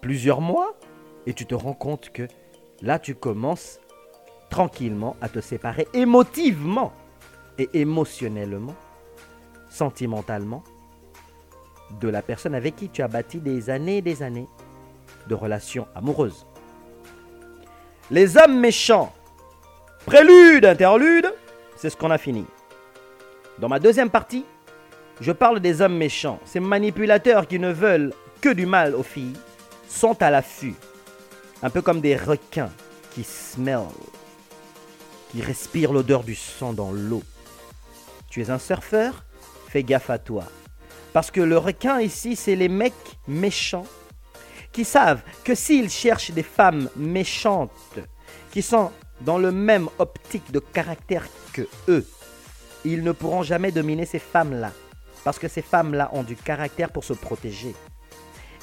plusieurs 0.00 0.40
mois, 0.40 0.76
et 1.26 1.32
tu 1.32 1.46
te 1.46 1.56
rends 1.56 1.74
compte 1.74 2.10
que 2.10 2.28
là, 2.80 3.00
tu 3.00 3.16
commences 3.16 3.80
tranquillement 4.50 5.16
à 5.20 5.28
te 5.28 5.40
séparer 5.40 5.88
émotivement 5.94 6.92
et 7.58 7.68
émotionnellement, 7.72 8.76
sentimentalement, 9.68 10.62
de 12.00 12.08
la 12.08 12.22
personne 12.22 12.54
avec 12.54 12.76
qui 12.76 12.88
tu 12.88 13.02
as 13.02 13.08
bâti 13.08 13.38
des 13.38 13.70
années 13.70 13.98
et 13.98 14.02
des 14.02 14.22
années 14.22 14.46
de 15.26 15.34
relations 15.34 15.86
amoureuses. 15.94 16.46
Les 18.10 18.36
hommes 18.36 18.58
méchants, 18.58 19.12
prélude, 20.06 20.64
interlude, 20.64 21.32
c'est 21.76 21.90
ce 21.90 21.96
qu'on 21.96 22.10
a 22.10 22.18
fini. 22.18 22.44
Dans 23.58 23.68
ma 23.68 23.78
deuxième 23.78 24.10
partie, 24.10 24.44
je 25.20 25.32
parle 25.32 25.60
des 25.60 25.82
hommes 25.82 25.96
méchants. 25.96 26.38
Ces 26.44 26.60
manipulateurs 26.60 27.46
qui 27.46 27.58
ne 27.58 27.72
veulent 27.72 28.12
que 28.40 28.50
du 28.50 28.66
mal 28.66 28.94
aux 28.94 29.02
filles 29.02 29.36
sont 29.88 30.22
à 30.22 30.30
l'affût. 30.30 30.74
Un 31.62 31.70
peu 31.70 31.82
comme 31.82 32.00
des 32.00 32.16
requins 32.16 32.70
qui 33.12 33.24
smellent, 33.24 33.82
qui 35.30 35.42
respirent 35.42 35.92
l'odeur 35.92 36.22
du 36.22 36.34
sang 36.34 36.72
dans 36.72 36.92
l'eau. 36.92 37.22
Tu 38.30 38.42
es 38.42 38.50
un 38.50 38.58
surfeur 38.58 39.24
Fais 39.68 39.82
gaffe 39.82 40.10
à 40.10 40.18
toi. 40.18 40.44
Parce 41.12 41.30
que 41.30 41.40
le 41.40 41.58
requin 41.58 42.00
ici, 42.00 42.36
c'est 42.36 42.56
les 42.56 42.68
mecs 42.68 42.94
méchants 43.26 43.86
qui 44.72 44.84
savent 44.84 45.22
que 45.44 45.54
s'ils 45.54 45.90
cherchent 45.90 46.30
des 46.30 46.42
femmes 46.42 46.88
méchantes, 46.96 47.98
qui 48.50 48.62
sont 48.62 48.90
dans 49.20 49.38
le 49.38 49.50
même 49.50 49.88
optique 49.98 50.50
de 50.52 50.58
caractère 50.58 51.26
que 51.52 51.66
eux, 51.88 52.06
ils 52.84 53.02
ne 53.02 53.12
pourront 53.12 53.42
jamais 53.42 53.72
dominer 53.72 54.06
ces 54.06 54.18
femmes-là. 54.18 54.72
Parce 55.24 55.38
que 55.38 55.48
ces 55.48 55.62
femmes-là 55.62 56.10
ont 56.12 56.22
du 56.22 56.36
caractère 56.36 56.90
pour 56.90 57.04
se 57.04 57.12
protéger. 57.12 57.74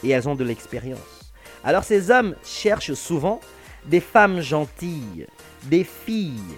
Et 0.03 0.09
elles 0.09 0.27
ont 0.29 0.35
de 0.35 0.43
l'expérience. 0.43 1.33
Alors 1.63 1.83
ces 1.83 2.11
hommes 2.11 2.35
cherchent 2.43 2.93
souvent 2.93 3.41
des 3.85 3.99
femmes 3.99 4.39
gentilles, 4.39 5.27
des 5.63 5.83
filles 5.83 6.55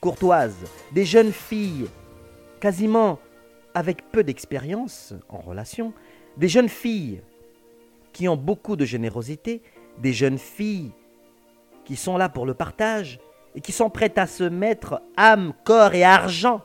courtoises, 0.00 0.56
des 0.92 1.04
jeunes 1.04 1.32
filles 1.32 1.86
quasiment 2.60 3.18
avec 3.76 4.10
peu 4.10 4.24
d'expérience 4.24 5.12
en 5.28 5.36
relation, 5.36 5.92
des 6.38 6.48
jeunes 6.48 6.70
filles 6.70 7.20
qui 8.14 8.26
ont 8.26 8.36
beaucoup 8.36 8.74
de 8.74 8.86
générosité, 8.86 9.60
des 9.98 10.14
jeunes 10.14 10.38
filles 10.38 10.92
qui 11.84 11.94
sont 11.94 12.16
là 12.16 12.30
pour 12.30 12.46
le 12.46 12.54
partage 12.54 13.20
et 13.54 13.60
qui 13.60 13.72
sont 13.72 13.90
prêtes 13.90 14.16
à 14.16 14.26
se 14.26 14.44
mettre 14.44 15.02
âme, 15.18 15.52
corps 15.62 15.94
et 15.94 16.04
argent 16.04 16.62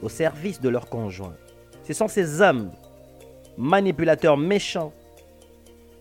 au 0.00 0.08
service 0.08 0.60
de 0.60 0.68
leur 0.68 0.88
conjoint. 0.88 1.34
Ce 1.82 1.92
sont 1.92 2.06
ces 2.06 2.40
hommes, 2.40 2.70
manipulateurs 3.58 4.36
méchants, 4.36 4.92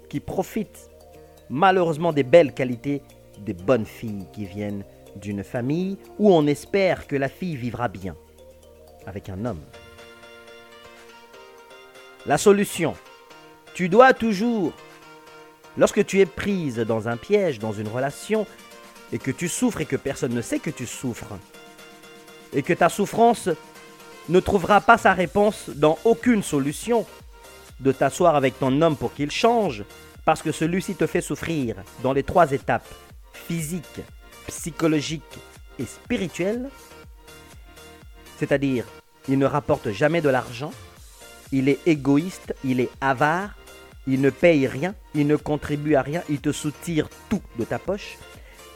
qui 0.08 0.20
profitent 0.20 0.92
malheureusement 1.50 2.14
des 2.14 2.24
belles 2.24 2.54
qualités 2.54 3.02
des 3.40 3.54
bonnes 3.54 3.88
filles 3.88 4.28
qui 4.34 4.46
viennent 4.46 4.84
d'une 5.16 5.44
famille 5.44 5.98
où 6.20 6.32
on 6.32 6.46
espère 6.46 7.08
que 7.08 7.16
la 7.16 7.28
fille 7.28 7.56
vivra 7.56 7.88
bien 7.88 8.16
avec 9.10 9.28
un 9.28 9.44
homme. 9.46 9.62
La 12.26 12.38
solution, 12.38 12.96
tu 13.74 13.90
dois 13.90 14.14
toujours, 14.14 14.72
lorsque 15.78 16.06
tu 16.06 16.20
es 16.20 16.26
prise 16.26 16.78
dans 16.78 17.08
un 17.08 17.18
piège, 17.18 17.60
dans 17.60 17.74
une 17.74 17.88
relation, 17.88 18.46
et 19.12 19.18
que 19.18 19.32
tu 19.32 19.50
souffres 19.50 19.82
et 19.82 19.86
que 19.86 19.96
personne 19.96 20.34
ne 20.34 20.42
sait 20.42 20.60
que 20.60 20.70
tu 20.70 20.86
souffres, 20.86 21.38
et 22.54 22.62
que 22.62 22.74
ta 22.74 22.90
souffrance 22.90 23.50
ne 24.30 24.40
trouvera 24.40 24.82
pas 24.82 24.98
sa 24.98 25.14
réponse 25.14 25.70
dans 25.70 25.98
aucune 26.06 26.44
solution 26.44 27.06
de 27.80 27.92
t'asseoir 27.92 28.36
avec 28.36 28.60
ton 28.60 28.82
homme 28.82 28.98
pour 28.98 29.14
qu'il 29.14 29.32
change, 29.32 29.84
parce 30.26 30.42
que 30.42 30.52
celui-ci 30.52 30.96
te 30.96 31.08
fait 31.08 31.22
souffrir 31.22 31.78
dans 32.04 32.14
les 32.14 32.24
trois 32.24 32.52
étapes, 32.52 32.88
physique, 33.34 34.02
psychologique 34.48 35.40
et 35.80 35.86
spirituelle, 35.86 36.70
c'est-à-dire 38.38 38.86
il 39.30 39.38
ne 39.38 39.46
rapporte 39.46 39.92
jamais 39.92 40.22
de 40.22 40.30
l'argent, 40.30 40.72
il 41.52 41.70
est 41.70 41.80
égoïste, 41.86 42.56
il 42.64 42.80
est 42.80 42.90
avare, 43.00 43.56
il 44.08 44.22
ne 44.22 44.32
paye 44.32 44.68
rien, 44.68 44.96
il 45.14 45.28
ne 45.28 45.36
contribue 45.36 45.96
à 45.96 46.02
rien, 46.02 46.24
il 46.30 46.40
te 46.40 46.52
soutire 46.52 47.08
tout 47.30 47.42
de 47.58 47.64
ta 47.64 47.78
poche. 47.78 48.18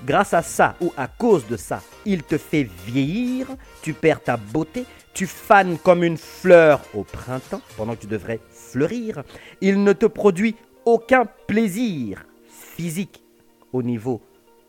Grâce 0.06 0.34
à 0.34 0.44
ça 0.44 0.76
ou 0.80 0.94
à 0.96 1.08
cause 1.08 1.48
de 1.48 1.58
ça, 1.58 1.82
il 2.06 2.24
te 2.24 2.38
fait 2.38 2.68
vieillir, 2.86 3.48
tu 3.82 3.94
perds 3.94 4.22
ta 4.22 4.38
beauté, 4.38 4.86
tu 5.14 5.26
fanes 5.26 5.78
comme 5.78 6.04
une 6.04 6.18
fleur 6.18 6.82
au 6.94 7.04
printemps 7.04 7.62
pendant 7.78 7.96
que 7.96 8.02
tu 8.02 8.08
devrais 8.08 8.40
fleurir. 8.52 9.24
Il 9.60 9.84
ne 9.84 9.94
te 9.94 10.06
produit 10.06 10.56
aucun 10.86 11.26
plaisir 11.48 12.26
physique 12.48 13.24
au 13.72 13.82
niveau 13.82 14.22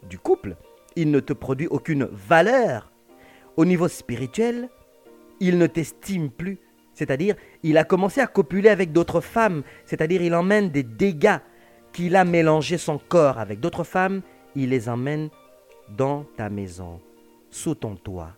du 0.09 0.19
couple. 0.19 0.57
Il 0.97 1.11
ne 1.11 1.21
te 1.21 1.33
produit 1.33 1.67
aucune 1.67 2.09
valeur. 2.11 2.91
Au 3.57 3.65
niveau 3.65 3.89
spirituel, 3.89 4.69
il 5.41 5.59
ne 5.59 5.67
t'estime 5.67 6.31
plus. 6.31 6.59
C'est-à-dire, 6.95 7.35
il 7.63 7.77
a 7.77 7.85
commencé 7.85 8.21
à 8.21 8.27
copuler 8.27 8.69
avec 8.69 8.93
d'autres 8.93 9.21
femmes. 9.21 9.63
C'est-à-dire, 9.85 10.23
il 10.23 10.35
emmène 10.35 10.71
des 10.71 10.83
dégâts 10.83 11.39
qu'il 11.93 12.17
a 12.17 12.25
mélangé 12.25 12.79
son 12.79 12.99
corps 12.99 13.39
avec 13.39 13.61
d'autres 13.61 13.85
femmes. 13.85 14.23
Il 14.55 14.71
les 14.71 14.89
emmène 14.89 15.31
dans 15.97 16.25
ta 16.37 16.49
maison, 16.49 17.01
sous 17.51 17.75
ton 17.75 17.97
toit. 17.97 18.33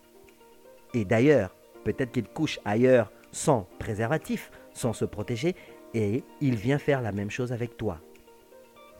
Et 0.94 1.04
d'ailleurs, 1.04 1.54
peut-être 1.84 2.12
qu'il 2.12 2.24
couche 2.24 2.58
ailleurs 2.64 3.12
sans 3.32 3.68
préservatif, 3.78 4.50
sans 4.72 4.92
se 4.92 5.04
protéger, 5.04 5.54
et 5.94 6.24
il 6.40 6.56
vient 6.56 6.78
faire 6.78 7.02
la 7.02 7.12
même 7.12 7.30
chose 7.30 7.52
avec 7.52 7.76
toi. 7.76 7.98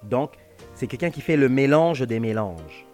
Donc, 0.03 0.33
c'est 0.75 0.87
quelqu'un 0.87 1.11
qui 1.11 1.21
fait 1.21 1.37
le 1.37 1.49
mélange 1.49 2.03
des 2.03 2.21
mélanges. 2.21 2.87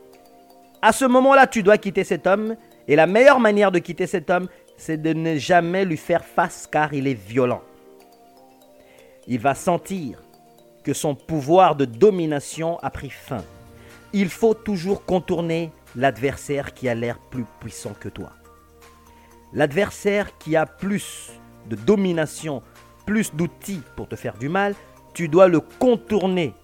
À 0.81 0.93
ce 0.93 1.05
moment-là, 1.05 1.47
tu 1.47 1.63
dois 1.63 1.79
quitter 1.79 2.05
cet 2.05 2.27
homme, 2.27 2.57
et 2.89 2.97
la 2.97 3.07
meilleure 3.07 3.41
manière 3.41 3.71
de 3.71 3.79
quitter 3.79 4.07
cet 4.07 4.31
homme, 4.31 4.49
c'est 4.85 5.01
de 5.01 5.13
ne 5.13 5.37
jamais 5.37 5.85
lui 5.85 5.97
faire 5.97 6.25
face 6.25 6.67
car 6.67 6.93
il 6.93 7.07
est 7.07 7.15
violent. 7.15 7.63
Il 9.29 9.39
va 9.39 9.55
sentir 9.55 10.21
que 10.83 10.93
son 10.93 11.15
pouvoir 11.15 11.77
de 11.77 11.85
domination 11.85 12.81
a 12.81 12.91
pris 12.91 13.11
fin. 13.11 13.45
Il 14.13 14.29
faut 14.29 14.55
toujours 14.55 15.05
contourner 15.05 15.71
l'adversaire 15.95 16.75
qui 16.75 16.89
a 16.89 16.97
l'air 16.97 17.21
plus 17.31 17.45
puissant 17.61 17.93
que 17.95 18.09
toi. 18.09 18.33
L'adversaire 19.53 20.37
qui 20.39 20.57
a 20.57 20.67
plus 20.67 21.31
de 21.67 21.77
domination, 21.77 22.61
plus 23.07 23.33
d'outils 23.33 23.83
pour 23.95 24.09
te 24.09 24.17
faire 24.17 24.37
du 24.37 24.49
mal, 24.49 24.75
tu 25.15 25.29
dois 25.29 25.47
le 25.47 25.61
contourner 25.61 26.55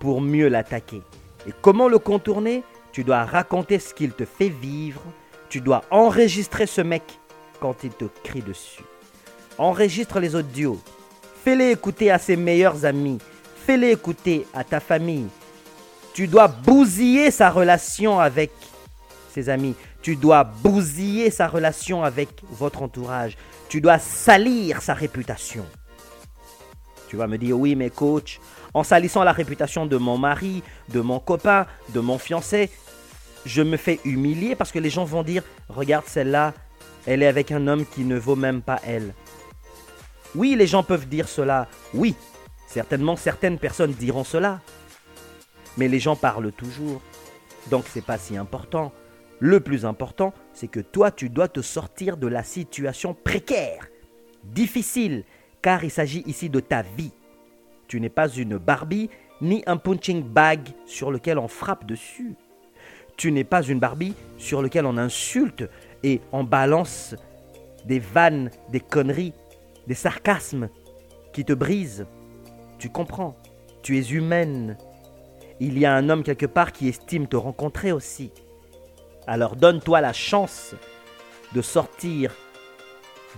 pour 0.00 0.20
mieux 0.20 0.48
l'attaquer. 0.48 1.02
Et 1.46 1.52
comment 1.62 1.86
le 1.86 2.00
contourner? 2.00 2.64
Tu 2.90 3.04
dois 3.04 3.24
raconter 3.24 3.78
ce 3.78 3.94
qu'il 3.94 4.12
te 4.12 4.24
fait 4.24 4.48
vivre, 4.48 5.00
tu 5.52 5.60
dois 5.60 5.84
enregistrer 5.90 6.64
ce 6.64 6.80
mec 6.80 7.02
quand 7.60 7.84
il 7.84 7.90
te 7.90 8.06
crie 8.24 8.40
dessus. 8.40 8.84
Enregistre 9.58 10.18
les 10.18 10.34
audios. 10.34 10.80
Fais-les 11.44 11.72
écouter 11.72 12.10
à 12.10 12.18
ses 12.18 12.36
meilleurs 12.36 12.86
amis. 12.86 13.18
Fais-les 13.66 13.90
écouter 13.90 14.46
à 14.54 14.64
ta 14.64 14.80
famille. 14.80 15.26
Tu 16.14 16.26
dois 16.26 16.48
bousiller 16.48 17.30
sa 17.30 17.50
relation 17.50 18.18
avec 18.18 18.50
ses 19.30 19.50
amis. 19.50 19.74
Tu 20.00 20.16
dois 20.16 20.42
bousiller 20.42 21.30
sa 21.30 21.48
relation 21.48 22.02
avec 22.02 22.30
votre 22.50 22.80
entourage. 22.80 23.36
Tu 23.68 23.82
dois 23.82 23.98
salir 23.98 24.80
sa 24.80 24.94
réputation. 24.94 25.66
Tu 27.10 27.16
vas 27.16 27.26
me 27.26 27.36
dire, 27.36 27.58
oui, 27.58 27.76
mais 27.76 27.90
coach, 27.90 28.40
en 28.72 28.84
salissant 28.84 29.22
la 29.22 29.32
réputation 29.32 29.84
de 29.84 29.98
mon 29.98 30.16
mari, 30.16 30.62
de 30.88 31.02
mon 31.02 31.18
copain, 31.18 31.66
de 31.90 32.00
mon 32.00 32.16
fiancé, 32.16 32.70
je 33.44 33.62
me 33.62 33.76
fais 33.76 34.00
humilier 34.04 34.54
parce 34.54 34.72
que 34.72 34.78
les 34.78 34.90
gens 34.90 35.04
vont 35.04 35.22
dire, 35.22 35.42
regarde 35.68 36.06
celle-là, 36.06 36.54
elle 37.06 37.22
est 37.22 37.26
avec 37.26 37.50
un 37.50 37.66
homme 37.66 37.84
qui 37.86 38.04
ne 38.04 38.16
vaut 38.16 38.36
même 38.36 38.62
pas 38.62 38.80
elle. 38.86 39.14
Oui, 40.34 40.54
les 40.56 40.66
gens 40.66 40.82
peuvent 40.82 41.08
dire 41.08 41.28
cela, 41.28 41.68
oui, 41.94 42.14
certainement 42.66 43.16
certaines 43.16 43.58
personnes 43.58 43.92
diront 43.92 44.24
cela. 44.24 44.60
Mais 45.76 45.88
les 45.88 45.98
gens 45.98 46.16
parlent 46.16 46.52
toujours. 46.52 47.00
Donc 47.70 47.84
c'est 47.88 48.04
pas 48.04 48.18
si 48.18 48.36
important. 48.36 48.92
Le 49.40 49.60
plus 49.60 49.84
important, 49.84 50.32
c'est 50.52 50.68
que 50.68 50.80
toi, 50.80 51.10
tu 51.10 51.28
dois 51.28 51.48
te 51.48 51.60
sortir 51.60 52.16
de 52.16 52.28
la 52.28 52.44
situation 52.44 53.14
précaire, 53.14 53.88
difficile, 54.44 55.24
car 55.60 55.82
il 55.82 55.90
s'agit 55.90 56.22
ici 56.26 56.48
de 56.48 56.60
ta 56.60 56.82
vie. 56.82 57.12
Tu 57.88 58.00
n'es 58.00 58.08
pas 58.08 58.28
une 58.28 58.56
Barbie 58.56 59.10
ni 59.40 59.62
un 59.66 59.76
punching 59.76 60.22
bag 60.22 60.60
sur 60.86 61.10
lequel 61.10 61.38
on 61.38 61.48
frappe 61.48 61.86
dessus. 61.86 62.36
Tu 63.16 63.30
n'es 63.32 63.44
pas 63.44 63.62
une 63.62 63.78
Barbie 63.78 64.14
sur 64.38 64.62
laquelle 64.62 64.86
on 64.86 64.96
insulte 64.96 65.68
et 66.02 66.20
on 66.32 66.44
balance 66.44 67.14
des 67.84 67.98
vannes, 67.98 68.50
des 68.70 68.80
conneries, 68.80 69.34
des 69.86 69.94
sarcasmes 69.94 70.68
qui 71.32 71.44
te 71.44 71.52
brisent. 71.52 72.06
Tu 72.78 72.88
comprends, 72.88 73.36
tu 73.82 73.98
es 73.98 74.10
humaine. 74.10 74.76
Il 75.60 75.78
y 75.78 75.86
a 75.86 75.94
un 75.94 76.08
homme 76.08 76.22
quelque 76.22 76.46
part 76.46 76.72
qui 76.72 76.88
estime 76.88 77.26
te 77.28 77.36
rencontrer 77.36 77.92
aussi. 77.92 78.32
Alors 79.26 79.56
donne-toi 79.56 80.00
la 80.00 80.12
chance 80.12 80.74
de 81.54 81.62
sortir 81.62 82.32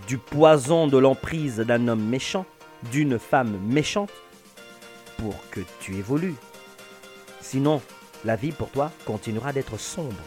du 0.09 0.19
poison 0.19 0.87
de 0.87 0.99
l'emprise 0.99 1.59
d'un 1.59 1.89
homme 1.89 2.05
méchant, 2.05 2.47
d'une 2.91 3.19
femme 3.19 3.59
méchante, 3.67 4.11
pour 5.19 5.35
que 5.51 5.61
tu 5.81 5.97
évolues. 5.97 6.35
Sinon, 7.41 7.81
la 8.25 8.37
vie 8.37 8.53
pour 8.53 8.71
toi 8.71 8.91
continuera 9.05 9.53
d'être 9.53 9.79
sombre. 9.79 10.23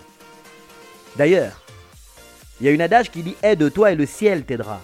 D'ailleurs, 1.16 1.64
il 2.60 2.66
y 2.66 2.70
a 2.70 2.72
une 2.72 2.82
adage 2.82 3.12
qui 3.12 3.24
dit 3.24 3.36
Aide-toi 3.44 3.92
et 3.92 3.96
le 3.96 4.06
ciel 4.06 4.46
t'aidera. 4.46 4.82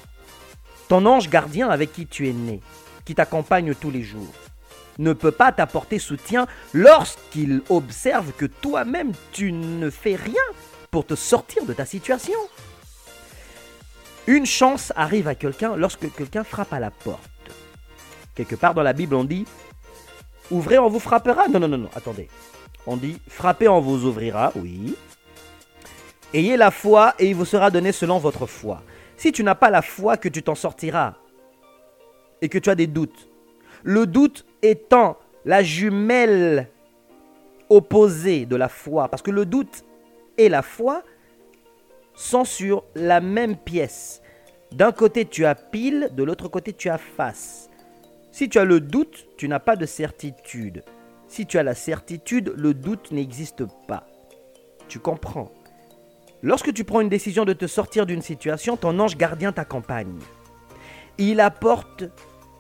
Ton 0.87 1.05
ange 1.05 1.29
gardien 1.29 1.69
avec 1.69 1.93
qui 1.93 2.05
tu 2.05 2.27
es 2.27 2.33
né, 2.33 2.59
qui 3.05 3.15
t'accompagne 3.15 3.73
tous 3.73 3.91
les 3.91 4.03
jours, 4.03 4.33
ne 4.99 5.13
peut 5.13 5.31
pas 5.31 5.51
t'apporter 5.51 5.99
soutien 5.99 6.47
lorsqu'il 6.73 7.61
observe 7.69 8.31
que 8.33 8.45
toi-même 8.45 9.11
tu 9.31 9.51
ne 9.51 9.89
fais 9.89 10.15
rien 10.15 10.43
pour 10.91 11.05
te 11.05 11.15
sortir 11.15 11.65
de 11.65 11.73
ta 11.73 11.85
situation. 11.85 12.37
Une 14.27 14.45
chance 14.45 14.93
arrive 14.95 15.27
à 15.27 15.35
quelqu'un 15.35 15.75
lorsque 15.75 16.13
quelqu'un 16.13 16.43
frappe 16.43 16.73
à 16.73 16.79
la 16.79 16.91
porte. 16.91 17.19
Quelque 18.35 18.55
part 18.55 18.73
dans 18.73 18.83
la 18.83 18.93
Bible 18.93 19.15
on 19.15 19.23
dit 19.23 19.45
Ouvrez, 20.51 20.77
on 20.77 20.89
vous 20.89 20.99
frappera. 20.99 21.47
Non, 21.47 21.59
non, 21.59 21.67
non, 21.67 21.77
non, 21.77 21.89
attendez. 21.95 22.29
On 22.85 22.97
dit, 22.97 23.19
frappez, 23.27 23.67
on 23.67 23.79
vous 23.79 24.05
ouvrira, 24.05 24.51
oui. 24.55 24.95
Ayez 26.33 26.57
la 26.57 26.71
foi 26.71 27.13
et 27.19 27.29
il 27.29 27.35
vous 27.35 27.45
sera 27.45 27.71
donné 27.71 27.91
selon 27.91 28.17
votre 28.17 28.45
foi. 28.45 28.81
Si 29.17 29.31
tu 29.31 29.43
n'as 29.43 29.55
pas 29.55 29.69
la 29.69 29.81
foi 29.81 30.17
que 30.17 30.27
tu 30.27 30.43
t'en 30.43 30.55
sortiras 30.55 31.13
et 32.41 32.49
que 32.49 32.57
tu 32.57 32.69
as 32.69 32.75
des 32.75 32.87
doutes, 32.87 33.29
le 33.83 34.05
doute 34.05 34.45
étant 34.61 35.17
la 35.45 35.63
jumelle 35.63 36.69
opposée 37.69 38.45
de 38.45 38.55
la 38.55 38.69
foi, 38.69 39.07
parce 39.07 39.21
que 39.21 39.31
le 39.31 39.45
doute 39.45 39.85
et 40.37 40.49
la 40.49 40.61
foi 40.61 41.03
sont 42.15 42.45
sur 42.45 42.83
la 42.95 43.21
même 43.21 43.55
pièce. 43.55 44.21
D'un 44.71 44.91
côté 44.91 45.25
tu 45.25 45.45
as 45.45 45.55
pile, 45.55 46.09
de 46.13 46.23
l'autre 46.23 46.47
côté 46.47 46.73
tu 46.73 46.89
as 46.89 46.97
face. 46.97 47.69
Si 48.31 48.49
tu 48.49 48.57
as 48.57 48.65
le 48.65 48.79
doute, 48.79 49.27
tu 49.37 49.47
n'as 49.47 49.59
pas 49.59 49.75
de 49.75 49.85
certitude. 49.85 50.83
Si 51.33 51.47
tu 51.47 51.57
as 51.57 51.63
la 51.63 51.73
certitude, 51.73 52.53
le 52.55 52.75
doute 52.75 53.09
n'existe 53.11 53.63
pas. 53.87 54.05
Tu 54.87 54.99
comprends 54.99 55.51
Lorsque 56.43 56.71
tu 56.71 56.83
prends 56.83 57.01
une 57.01 57.09
décision 57.09 57.43
de 57.43 57.53
te 57.53 57.65
sortir 57.65 58.05
d'une 58.05 58.21
situation, 58.21 58.77
ton 58.77 58.99
ange 58.99 59.17
gardien 59.17 59.51
t'accompagne. 59.51 60.19
Il 61.17 61.39
apporte 61.39 62.03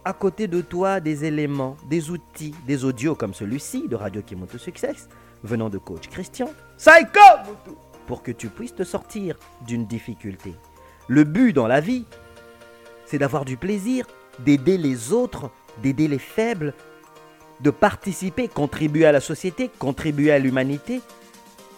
à 0.03 0.13
côté 0.13 0.47
de 0.47 0.59
toi 0.59 0.99
des 1.01 1.23
éléments, 1.23 1.77
des 1.87 2.09
outils, 2.09 2.55
des 2.65 2.83
audios 2.83 3.13
comme 3.13 3.35
celui-ci 3.35 3.87
de 3.87 3.95
Radio 3.95 4.23
Kimoto 4.23 4.57
Success, 4.57 5.07
venant 5.43 5.69
de 5.69 5.77
coach 5.77 6.09
Christian, 6.09 6.49
Psycho 6.75 7.53
pour 8.07 8.23
que 8.23 8.31
tu 8.31 8.47
puisses 8.47 8.73
te 8.73 8.83
sortir 8.83 9.37
d'une 9.67 9.85
difficulté. 9.85 10.55
Le 11.07 11.25
but 11.25 11.53
dans 11.53 11.67
la 11.67 11.79
vie, 11.79 12.05
c'est 13.05 13.19
d'avoir 13.19 13.45
du 13.45 13.55
plaisir, 13.55 14.07
d'aider 14.39 14.79
les 14.79 15.13
autres, 15.13 15.51
d'aider 15.83 16.07
les 16.07 16.17
faibles, 16.17 16.73
de 17.63 17.71
participer, 17.71 18.47
contribuer 18.49 19.05
à 19.05 19.11
la 19.11 19.21
société, 19.21 19.71
contribuer 19.79 20.31
à 20.31 20.37
l'humanité, 20.37 21.01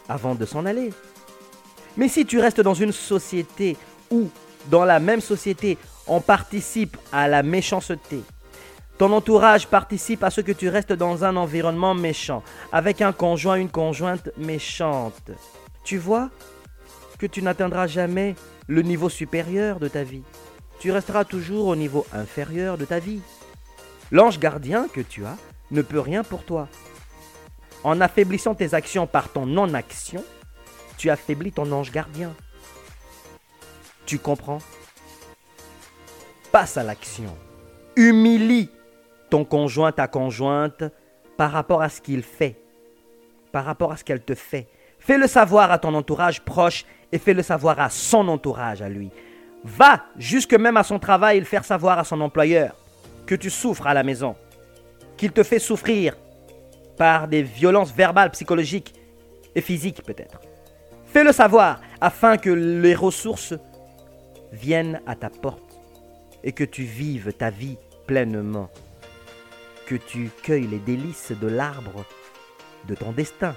avant 0.10 0.36
de 0.36 0.46
s'en 0.46 0.66
aller. 0.66 0.92
Mais 1.96 2.10
si 2.10 2.26
tu 2.26 2.40
restes 2.40 2.60
dans 2.60 2.74
une 2.74 2.92
société 2.92 3.78
où, 4.12 4.30
dans 4.70 4.84
la 4.84 5.00
même 5.00 5.22
société, 5.22 5.78
on 6.08 6.22
participe 6.22 6.98
à 7.12 7.28
la 7.28 7.44
méchanceté, 7.44 8.22
ton 8.98 9.12
entourage 9.12 9.68
participe 9.68 10.24
à 10.24 10.32
ce 10.32 10.42
que 10.42 10.52
tu 10.52 10.70
restes 10.70 10.94
dans 10.94 11.24
un 11.24 11.36
environnement 11.36 11.94
méchant, 11.94 12.44
avec 12.72 13.02
un 13.02 13.12
conjoint, 13.12 13.56
une 13.56 13.70
conjointe 13.70 14.30
méchante, 14.38 15.32
tu 15.84 15.98
vois 15.98 16.30
que 17.20 17.28
tu 17.28 17.42
n'atteindras 17.42 17.88
jamais 17.88 18.36
le 18.68 18.82
niveau 18.82 19.10
supérieur 19.10 19.80
de 19.80 19.88
ta 19.88 20.04
vie. 20.04 20.24
Tu 20.80 20.92
resteras 20.92 21.26
toujours 21.26 21.68
au 21.68 21.76
niveau 21.76 22.06
inférieur 22.12 22.78
de 22.78 22.86
ta 22.86 23.00
vie. 23.00 23.22
L'ange 24.12 24.40
gardien 24.40 24.88
que 24.92 25.02
tu 25.02 25.24
as 25.26 25.38
ne 25.72 25.82
peut 25.82 26.00
rien 26.00 26.24
pour 26.24 26.44
toi. 26.44 26.68
En 27.84 28.02
affaiblissant 28.02 28.56
tes 28.56 28.74
actions 28.74 29.08
par 29.08 29.30
ton 29.30 29.46
non-action, 29.46 30.24
tu 30.98 31.10
affaiblis 31.10 31.52
ton 31.52 31.72
ange 31.72 31.92
gardien. 31.92 32.34
Tu 34.06 34.20
comprends? 34.20 34.60
Passe 36.52 36.78
à 36.78 36.84
l'action. 36.84 37.36
Humilie 37.96 38.70
ton 39.30 39.44
conjoint, 39.44 39.92
ta 39.92 40.08
conjointe, 40.08 40.84
par 41.38 41.52
rapport 41.52 41.82
à 41.82 41.90
ce 41.90 42.02
qu'il 42.02 42.24
fait, 42.24 42.56
par 43.52 43.66
rapport 43.66 43.92
à 43.92 43.98
ce 43.98 44.04
qu'elle 44.04 44.22
te 44.22 44.36
fait. 44.36 44.68
Fais-le 45.00 45.28
savoir 45.28 45.72
à 45.72 45.78
ton 45.78 45.94
entourage 45.94 46.42
proche 46.42 46.86
et 47.12 47.18
fais-le 47.18 47.44
savoir 47.44 47.80
à 47.80 47.90
son 47.90 48.28
entourage, 48.28 48.82
à 48.82 48.90
lui. 48.90 49.12
Va 49.64 50.06
jusque 50.18 50.54
même 50.54 50.78
à 50.78 50.84
son 50.84 51.00
travail 51.00 51.40
le 51.40 51.46
faire 51.46 51.66
savoir 51.66 52.00
à 52.00 52.04
son 52.04 52.22
employeur 52.22 52.76
que 53.26 53.36
tu 53.36 53.50
souffres 53.50 53.88
à 53.88 53.94
la 53.94 54.04
maison, 54.04 54.36
qu'il 55.18 55.32
te 55.32 55.44
fait 55.44 55.60
souffrir 55.60 56.16
par 56.98 57.28
des 57.28 57.44
violences 57.44 57.94
verbales, 57.94 58.32
psychologiques 58.32 58.94
et 59.54 59.62
physiques 59.62 60.04
peut-être. 60.04 60.40
Fais-le 61.06 61.32
savoir 61.32 61.80
afin 62.02 62.38
que 62.38 62.50
les 62.50 62.96
ressources 62.96 63.54
viennent 64.52 65.02
à 65.06 65.16
ta 65.16 65.30
porte 65.30 65.62
et 66.44 66.52
que 66.52 66.64
tu 66.64 66.84
vives 66.84 67.34
ta 67.34 67.50
vie 67.50 67.78
pleinement, 68.08 68.70
que 69.86 69.96
tu 69.96 70.30
cueilles 70.44 70.68
les 70.68 70.80
délices 70.80 71.32
de 71.32 71.48
l'arbre 71.48 72.06
de 72.88 72.96
ton 72.96 73.12
destin. 73.12 73.56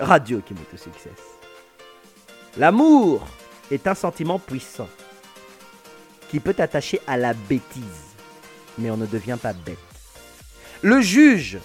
Radio 0.00 0.40
qui 0.40 0.54
monte 0.54 0.74
au 0.74 0.76
succès. 0.76 1.12
L'amour 2.56 3.24
est 3.70 3.86
un 3.86 3.94
sentiment 3.94 4.38
puissant 4.38 4.88
qui 6.30 6.40
peut 6.40 6.54
t'attacher 6.54 7.00
à 7.06 7.16
la 7.16 7.32
bêtise, 7.32 8.16
mais 8.78 8.90
on 8.90 8.96
ne 8.96 9.06
devient 9.06 9.38
pas 9.40 9.52
bête. 9.52 9.93
Le 10.84 11.00
juge, 11.00 11.56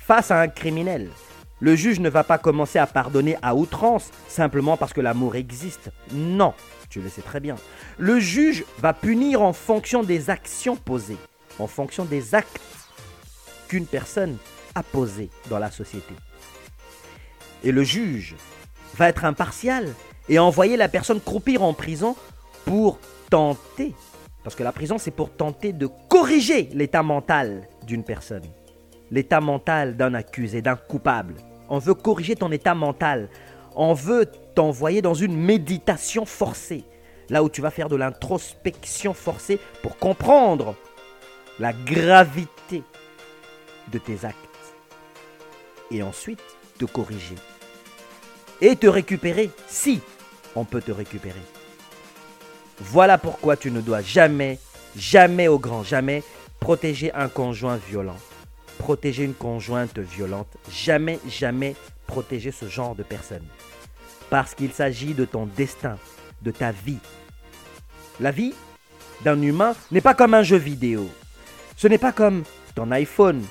face 0.00 0.32
à 0.32 0.40
un 0.40 0.48
criminel, 0.48 1.08
le 1.60 1.76
juge 1.76 2.00
ne 2.00 2.08
va 2.08 2.24
pas 2.24 2.38
commencer 2.38 2.80
à 2.80 2.88
pardonner 2.88 3.36
à 3.40 3.54
outrance 3.54 4.10
simplement 4.26 4.76
parce 4.76 4.92
que 4.92 5.00
l'amour 5.00 5.36
existe. 5.36 5.92
Non, 6.10 6.52
tu 6.90 7.00
le 7.00 7.08
sais 7.08 7.22
très 7.22 7.38
bien. 7.38 7.54
Le 7.98 8.18
juge 8.18 8.64
va 8.80 8.94
punir 8.94 9.42
en 9.42 9.52
fonction 9.52 10.02
des 10.02 10.28
actions 10.28 10.74
posées, 10.74 11.18
en 11.60 11.68
fonction 11.68 12.04
des 12.04 12.34
actes 12.34 12.60
qu'une 13.68 13.86
personne 13.86 14.36
a 14.74 14.82
posés 14.82 15.30
dans 15.48 15.60
la 15.60 15.70
société. 15.70 16.14
Et 17.62 17.70
le 17.70 17.84
juge 17.84 18.34
va 18.96 19.08
être 19.08 19.24
impartial 19.24 19.94
et 20.28 20.40
envoyer 20.40 20.76
la 20.76 20.88
personne 20.88 21.20
croupir 21.20 21.62
en 21.62 21.74
prison 21.74 22.16
pour 22.64 22.98
tenter, 23.30 23.94
parce 24.42 24.56
que 24.56 24.64
la 24.64 24.72
prison 24.72 24.98
c'est 24.98 25.12
pour 25.12 25.30
tenter 25.30 25.72
de 25.72 25.88
corriger 26.08 26.70
l'état 26.72 27.04
mental 27.04 27.68
d'une 27.86 28.04
personne, 28.04 28.46
l'état 29.10 29.40
mental 29.40 29.96
d'un 29.96 30.14
accusé, 30.14 30.62
d'un 30.62 30.76
coupable. 30.76 31.34
On 31.68 31.78
veut 31.78 31.94
corriger 31.94 32.36
ton 32.36 32.52
état 32.52 32.74
mental. 32.74 33.28
On 33.74 33.94
veut 33.94 34.26
t'envoyer 34.54 35.02
dans 35.02 35.14
une 35.14 35.36
méditation 35.36 36.26
forcée, 36.26 36.84
là 37.30 37.42
où 37.42 37.48
tu 37.48 37.62
vas 37.62 37.70
faire 37.70 37.88
de 37.88 37.96
l'introspection 37.96 39.14
forcée 39.14 39.58
pour 39.82 39.96
comprendre 39.96 40.74
la 41.58 41.72
gravité 41.72 42.82
de 43.90 43.98
tes 43.98 44.24
actes. 44.24 44.36
Et 45.90 46.02
ensuite 46.02 46.42
te 46.78 46.84
corriger 46.84 47.36
et 48.60 48.76
te 48.76 48.86
récupérer 48.86 49.50
si 49.66 50.00
on 50.54 50.64
peut 50.64 50.80
te 50.80 50.92
récupérer. 50.92 51.42
Voilà 52.78 53.18
pourquoi 53.18 53.56
tu 53.56 53.70
ne 53.70 53.80
dois 53.80 54.00
jamais, 54.00 54.58
jamais 54.96 55.48
au 55.48 55.58
grand 55.58 55.82
jamais 55.82 56.22
protéger 56.62 57.12
un 57.12 57.28
conjoint 57.28 57.76
violent. 57.76 58.16
Protéger 58.78 59.24
une 59.24 59.34
conjointe 59.34 59.98
violente. 59.98 60.56
Jamais, 60.70 61.18
jamais 61.28 61.74
protéger 62.06 62.52
ce 62.52 62.68
genre 62.68 62.94
de 62.94 63.02
personne. 63.02 63.44
Parce 64.30 64.54
qu'il 64.54 64.72
s'agit 64.72 65.12
de 65.12 65.24
ton 65.24 65.46
destin, 65.46 65.98
de 66.40 66.52
ta 66.52 66.70
vie. 66.70 67.00
La 68.20 68.30
vie 68.30 68.54
d'un 69.24 69.42
humain 69.42 69.74
n'est 69.90 70.00
pas 70.00 70.14
comme 70.14 70.34
un 70.34 70.44
jeu 70.44 70.56
vidéo. 70.56 71.10
Ce 71.76 71.88
n'est 71.88 71.98
pas 71.98 72.12
comme 72.12 72.44
ton 72.76 72.92
iPhone 72.92 73.42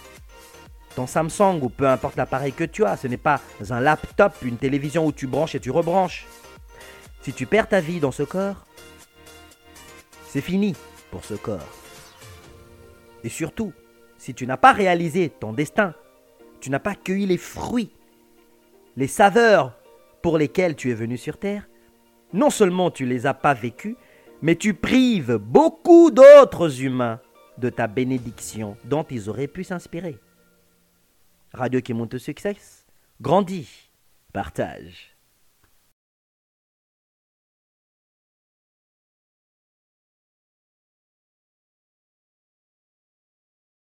ton 0.95 1.07
Samsung 1.07 1.59
ou 1.61 1.69
peu 1.69 1.87
importe 1.87 2.17
l'appareil 2.17 2.51
que 2.51 2.65
tu 2.65 2.85
as. 2.85 2.97
Ce 2.97 3.07
n'est 3.07 3.17
pas 3.17 3.39
un 3.69 3.79
laptop, 3.79 4.33
une 4.41 4.57
télévision 4.57 5.05
où 5.05 5.11
tu 5.11 5.27
branches 5.27 5.55
et 5.55 5.59
tu 5.59 5.71
rebranches. 5.71 6.25
Si 7.21 7.33
tu 7.33 7.45
perds 7.45 7.69
ta 7.69 7.81
vie 7.81 7.99
dans 7.99 8.11
ce 8.11 8.23
corps, 8.23 8.65
c'est 10.29 10.41
fini 10.41 10.75
pour 11.11 11.23
ce 11.23 11.33
corps. 11.33 11.80
Et 13.23 13.29
surtout, 13.29 13.73
si 14.17 14.33
tu 14.33 14.45
n'as 14.47 14.57
pas 14.57 14.73
réalisé 14.73 15.29
ton 15.29 15.53
destin, 15.53 15.93
tu 16.59 16.69
n'as 16.69 16.79
pas 16.79 16.95
cueilli 16.95 17.25
les 17.25 17.37
fruits, 17.37 17.91
les 18.97 19.07
saveurs 19.07 19.77
pour 20.21 20.37
lesquelles 20.37 20.75
tu 20.75 20.91
es 20.91 20.93
venu 20.93 21.17
sur 21.17 21.37
Terre, 21.37 21.67
non 22.33 22.49
seulement 22.49 22.91
tu 22.91 23.05
les 23.05 23.25
as 23.25 23.33
pas 23.33 23.53
vécus, 23.53 23.95
mais 24.41 24.55
tu 24.55 24.73
prives 24.73 25.35
beaucoup 25.35 26.11
d'autres 26.11 26.83
humains 26.83 27.19
de 27.57 27.69
ta 27.69 27.87
bénédiction 27.87 28.77
dont 28.85 29.03
ils 29.03 29.29
auraient 29.29 29.47
pu 29.47 29.63
s'inspirer. 29.63 30.17
Radio 31.53 31.81
qui 31.81 31.93
monte 31.93 32.17
succès, 32.17 32.55
grandit, 33.19 33.91
partage. 34.33 35.10